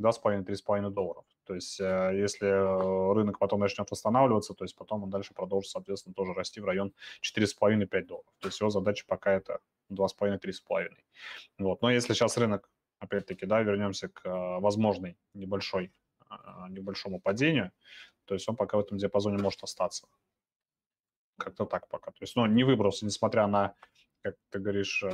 2,5-3,5 0.00 0.90
долларов. 0.90 1.24
То 1.46 1.54
есть 1.54 1.80
э, 1.80 2.12
если 2.14 2.48
э, 2.48 3.14
рынок 3.14 3.38
потом 3.38 3.60
начнет 3.60 3.90
восстанавливаться, 3.90 4.54
то 4.54 4.64
есть 4.64 4.76
потом 4.76 5.04
он 5.04 5.10
дальше 5.10 5.32
продолжит, 5.32 5.70
соответственно, 5.70 6.14
тоже 6.14 6.32
расти 6.34 6.60
в 6.60 6.64
район 6.64 6.92
4,5-5 7.22 8.04
долларов. 8.04 8.32
То 8.40 8.48
есть 8.48 8.60
его 8.60 8.70
задача 8.70 9.04
пока 9.06 9.32
это 9.32 9.60
2,5-3,5. 9.92 10.88
Вот. 11.58 11.82
Но 11.82 11.90
если 11.90 12.14
сейчас 12.14 12.36
рынок, 12.36 12.68
опять-таки, 12.98 13.46
да, 13.46 13.62
вернемся 13.62 14.08
к 14.08 14.26
э, 14.26 14.60
возможной 14.60 15.16
небольшой, 15.34 15.92
небольшому 16.70 17.20
падению, 17.20 17.70
то 18.24 18.34
есть 18.34 18.48
он 18.48 18.56
пока 18.56 18.76
в 18.76 18.80
этом 18.80 18.98
диапазоне 18.98 19.38
может 19.38 19.62
остаться. 19.62 20.08
Как-то 21.38 21.64
так 21.66 21.88
пока. 21.88 22.10
То 22.10 22.22
есть, 22.22 22.34
ну, 22.34 22.46
не 22.46 22.64
выбрался, 22.64 23.06
несмотря 23.06 23.46
на 23.46 23.74
как 24.26 24.36
ты 24.50 24.58
говоришь, 24.58 25.04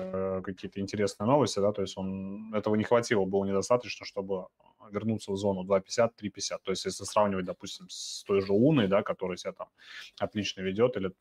какие-то 0.42 0.80
интересные 0.80 1.26
новости, 1.26 1.58
да, 1.58 1.70
то 1.72 1.82
есть 1.82 1.98
он, 1.98 2.54
этого 2.54 2.76
не 2.76 2.84
хватило, 2.84 3.26
было 3.26 3.44
недостаточно, 3.44 4.06
чтобы 4.06 4.46
вернуться 4.90 5.32
в 5.32 5.36
зону 5.36 5.64
2.50-3.50. 5.64 6.58
То 6.62 6.70
есть 6.70 6.86
если 6.86 7.04
сравнивать, 7.04 7.44
допустим, 7.44 7.90
с 7.90 8.24
той 8.24 8.40
же 8.40 8.52
Луной, 8.52 8.88
да, 8.88 9.02
которая 9.02 9.36
себя 9.36 9.52
там 9.52 9.68
отлично 10.18 10.62
ведет, 10.62 10.96
или 10.96 11.12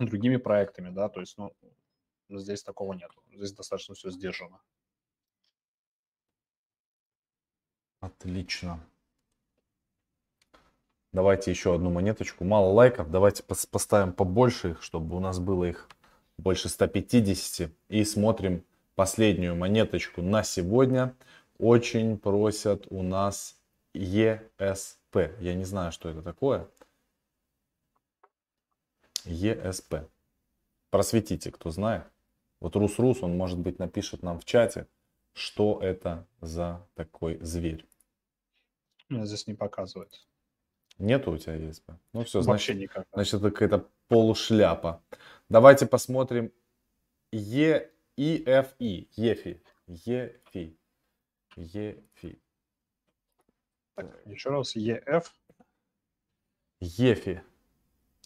другими 0.00 0.36
проектами, 0.36 0.90
да, 0.90 1.08
то 1.08 1.20
есть, 1.20 1.38
ну, 1.38 1.52
здесь 2.28 2.64
такого 2.64 2.92
нет. 2.94 3.12
Здесь 3.32 3.52
достаточно 3.52 3.94
все 3.94 4.10
сдержано. 4.10 4.60
Отлично. 8.00 8.80
Давайте 11.12 11.52
еще 11.52 11.76
одну 11.76 11.90
монеточку. 11.90 12.42
Мало 12.42 12.72
лайков. 12.72 13.12
Давайте 13.12 13.44
поставим 13.44 14.12
побольше 14.12 14.70
их, 14.72 14.82
чтобы 14.82 15.16
у 15.16 15.20
нас 15.20 15.38
было 15.38 15.64
их 15.64 15.88
больше 16.38 16.68
150. 16.68 17.70
И 17.88 18.04
смотрим 18.04 18.64
последнюю 18.94 19.54
монеточку 19.56 20.22
на 20.22 20.42
сегодня 20.42 21.14
очень 21.58 22.18
просят 22.18 22.86
у 22.90 23.02
нас 23.02 23.56
ESP. 23.94 25.36
Я 25.40 25.54
не 25.54 25.64
знаю, 25.64 25.92
что 25.92 26.08
это 26.08 26.22
такое. 26.22 26.68
ESP. 29.24 30.08
Просветите, 30.90 31.50
кто 31.50 31.70
знает. 31.70 32.04
Вот 32.60 32.74
Рус-Рус, 32.76 33.22
он, 33.22 33.36
может 33.36 33.58
быть, 33.58 33.78
напишет 33.78 34.22
нам 34.22 34.40
в 34.40 34.44
чате, 34.44 34.86
что 35.32 35.78
это 35.82 36.26
за 36.40 36.84
такой 36.94 37.38
зверь. 37.40 37.86
Здесь 39.10 39.46
не 39.46 39.54
показывает. 39.54 40.26
Нету 40.98 41.32
у 41.32 41.38
тебя 41.38 41.56
ESP? 41.56 41.94
Ну 42.12 42.24
все, 42.24 42.42
Вообще 42.42 42.72
значит, 42.72 42.76
никак. 42.76 43.06
значит 43.12 43.34
это 43.34 43.50
какая-то 43.50 43.88
полушляпа. 44.08 45.02
Давайте 45.48 45.86
посмотрим. 45.86 46.52
EFI. 47.32 47.88
EFI. 49.16 49.60
Ефи. 51.56 52.40
Так, 53.94 54.26
еще 54.26 54.50
раз, 54.50 54.74
ЕФ. 54.76 55.32
Ефи. 56.80 57.42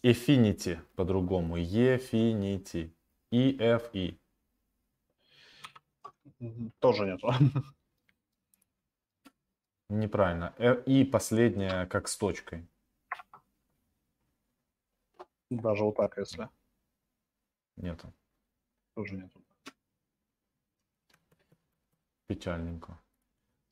Эфинити 0.03 0.81
по-другому. 0.97 1.57
Ефинити. 1.57 2.95
EFI. 3.31 4.19
Тоже 6.81 7.07
нету. 7.07 7.33
Неправильно. 9.93 10.55
Э, 10.57 10.83
и 10.87 11.05
последняя 11.05 11.85
как 11.85 12.09
с 12.09 12.17
точкой. 12.17 12.67
Даже 15.51 15.85
вот 15.85 15.97
так, 15.97 16.17
если. 16.17 16.49
Нету. 17.77 18.11
Тоже 18.95 19.17
нету. 19.17 19.39
Печальненько. 22.27 22.99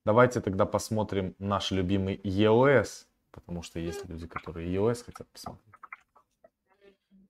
Давайте 0.04 0.42
тогда 0.42 0.66
посмотрим 0.66 1.34
наш 1.38 1.70
любимый 1.70 2.20
EOS, 2.22 3.06
потому 3.30 3.62
что 3.62 3.80
есть 3.80 4.06
люди, 4.06 4.26
которые 4.26 4.70
EOS 4.74 5.04
хотят 5.04 5.26
посмотреть. 5.28 5.74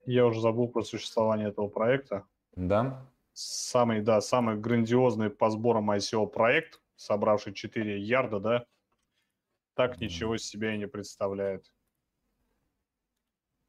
Я 0.05 0.27
уже 0.27 0.41
забыл 0.41 0.67
про 0.67 0.83
существование 0.83 1.51
этого 1.51 1.69
проекта. 1.69 2.27
Да? 2.57 3.07
Самый, 3.35 4.01
да, 4.01 4.21
самый 4.21 4.57
грандиозный 4.57 5.31
по 5.31 5.49
сборам 5.49 5.93
ICO 5.93 6.27
проект, 6.27 6.81
собравший 6.97 7.55
4 7.55 8.01
ярда, 8.01 8.41
да, 8.41 8.67
так 9.75 10.01
ничего 10.01 10.37
себе 10.37 10.75
и 10.75 10.79
не 10.79 10.89
представляет. 10.89 11.73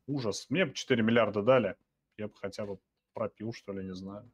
Ужас. 0.08 0.48
Мне 0.50 0.66
бы 0.66 0.74
4 0.74 1.02
миллиарда 1.04 1.42
дали, 1.42 1.76
я 2.18 2.28
бы 2.28 2.36
хотя 2.36 2.66
бы 2.66 2.80
пропил, 3.14 3.54
что 3.54 3.74
ли, 3.74 3.84
не 3.84 3.94
знаю. 3.94 4.30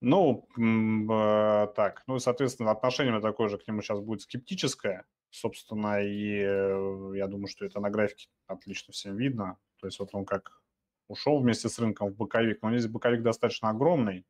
Ну, 0.00 0.46
э, 0.58 1.66
так, 1.74 2.02
ну, 2.06 2.18
соответственно, 2.18 2.70
отношение 2.70 3.20
такое 3.20 3.48
же 3.48 3.56
к 3.56 3.66
нему 3.66 3.80
сейчас 3.80 4.00
будет 4.00 4.20
скептическое, 4.20 5.06
собственно, 5.30 6.02
и 6.02 6.40
э, 6.40 7.12
я 7.16 7.26
думаю, 7.26 7.46
что 7.48 7.64
это 7.64 7.80
на 7.80 7.88
графике 7.88 8.28
отлично 8.46 8.92
всем 8.92 9.16
видно. 9.16 9.58
То 9.78 9.86
есть 9.86 9.98
вот 9.98 10.10
он 10.12 10.26
как 10.26 10.62
ушел 11.08 11.40
вместе 11.40 11.68
с 11.68 11.78
рынком 11.78 12.10
в 12.10 12.16
боковик, 12.16 12.60
но 12.62 12.70
здесь 12.76 12.90
боковик 12.90 13.22
достаточно 13.22 13.70
огромный. 13.70 14.26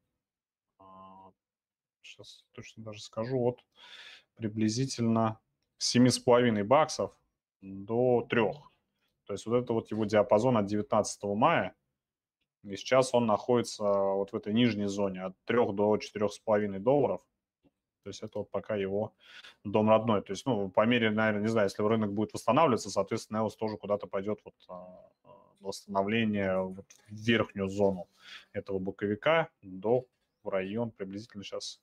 Сейчас 2.03 2.45
точно 2.53 2.85
даже 2.85 3.01
скажу, 3.01 3.39
вот 3.39 3.61
приблизительно 4.37 5.39
7,5 5.79 6.65
баксов, 6.65 7.13
до 7.61 8.27
3. 8.29 8.43
То 9.27 9.33
есть 9.33 9.47
вот 9.47 9.57
это 9.57 9.73
вот 9.73 9.91
его 9.91 10.05
диапазон 10.05 10.57
от 10.57 10.67
19 10.67 11.23
мая. 11.25 11.75
И 12.63 12.77
сейчас 12.77 13.15
он 13.15 13.27
находится 13.27 13.85
вот 13.85 14.33
в 14.33 14.37
этой 14.37 14.53
нижней 14.53 14.87
зоне 14.87 15.25
от 15.25 15.35
3 15.45 15.73
до 15.73 15.97
4,5 15.97 16.79
долларов. 16.79 17.21
То 18.03 18.11
есть 18.11 18.23
это 18.23 18.41
вот 18.41 18.51
пока 18.51 18.77
его 18.77 19.15
дом 19.65 19.89
родной. 19.89 20.21
То 20.21 20.33
есть, 20.33 20.45
ну, 20.45 20.69
по 20.69 20.85
мере, 20.85 21.11
наверное, 21.11 21.43
не 21.43 21.49
знаю, 21.49 21.69
если 21.69 21.83
рынок 21.83 22.13
будет 22.13 22.35
восстанавливаться, 22.35 22.91
соответственно, 22.91 23.39
EOS 23.39 23.57
тоже 23.59 23.79
куда-то 23.79 24.07
пойдет 24.07 24.41
вот 24.45 24.55
а, 24.69 25.11
восстановление 25.61 26.61
вот 26.61 26.85
в 27.09 27.15
верхнюю 27.15 27.69
зону 27.69 28.09
этого 28.53 28.79
боковика 28.79 29.49
до 29.63 30.07
в 30.43 30.49
район 30.49 30.91
приблизительно 30.91 31.43
сейчас 31.43 31.81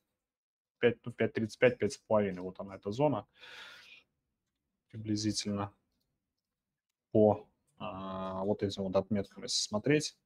5, 0.82 0.96
ну, 1.04 1.12
5.35, 1.12 1.78
5,5. 1.78 2.40
Вот 2.40 2.60
она, 2.60 2.74
эта 2.74 2.90
зона 2.90 3.26
приблизительно 4.90 5.72
по 7.12 7.48
а, 7.78 8.44
вот 8.44 8.62
этим 8.62 8.82
вот 8.82 8.96
отметкам, 8.96 9.44
если 9.44 9.62
смотреть 9.62 10.16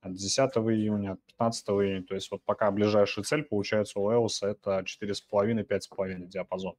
от 0.00 0.14
10 0.14 0.38
июня, 0.38 1.12
от 1.12 1.24
15 1.24 1.68
июня. 1.68 2.02
То 2.04 2.14
есть 2.14 2.30
вот 2.30 2.42
пока 2.44 2.70
ближайшая 2.70 3.24
цель 3.24 3.44
получается 3.44 4.00
у 4.00 4.10
EOS 4.10 4.46
это 4.46 4.80
4,5-5,5 4.80 6.26
диапазон. 6.26 6.76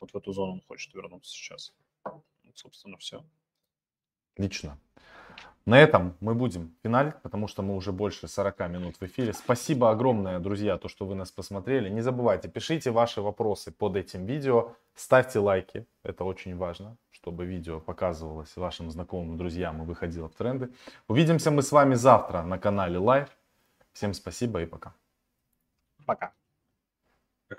Вот 0.00 0.12
в 0.12 0.16
эту 0.16 0.32
зону 0.32 0.54
он 0.54 0.60
хочет 0.62 0.92
вернуться 0.94 1.30
сейчас. 1.30 1.72
Вот, 2.04 2.24
собственно, 2.54 2.98
все. 2.98 3.24
Отлично. 4.34 4.78
На 5.66 5.78
этом 5.78 6.16
мы 6.20 6.34
будем 6.34 6.74
финалить, 6.82 7.14
потому 7.22 7.46
что 7.46 7.62
мы 7.62 7.76
уже 7.76 7.92
больше 7.92 8.28
40 8.28 8.58
минут 8.70 8.96
в 9.00 9.02
эфире. 9.04 9.32
Спасибо 9.32 9.90
огромное, 9.90 10.38
друзья, 10.38 10.78
то, 10.78 10.88
что 10.88 11.06
вы 11.06 11.14
нас 11.14 11.30
посмотрели. 11.30 11.90
Не 11.90 12.00
забывайте, 12.00 12.48
пишите 12.48 12.90
ваши 12.90 13.20
вопросы 13.20 13.70
под 13.70 13.96
этим 13.96 14.24
видео, 14.24 14.72
ставьте 14.94 15.38
лайки, 15.38 15.86
это 16.02 16.24
очень 16.24 16.56
важно, 16.56 16.96
чтобы 17.10 17.44
видео 17.44 17.80
показывалось 17.80 18.56
вашим 18.56 18.90
знакомым, 18.90 19.36
друзьям 19.36 19.82
и 19.82 19.86
выходило 19.86 20.28
в 20.28 20.34
тренды. 20.34 20.70
Увидимся 21.08 21.50
мы 21.50 21.62
с 21.62 21.72
вами 21.72 21.94
завтра 21.94 22.42
на 22.42 22.58
канале 22.58 22.98
Live. 22.98 23.28
Всем 23.92 24.14
спасибо 24.14 24.62
и 24.62 24.66
пока. 24.66 24.94
Пока. 26.06 26.32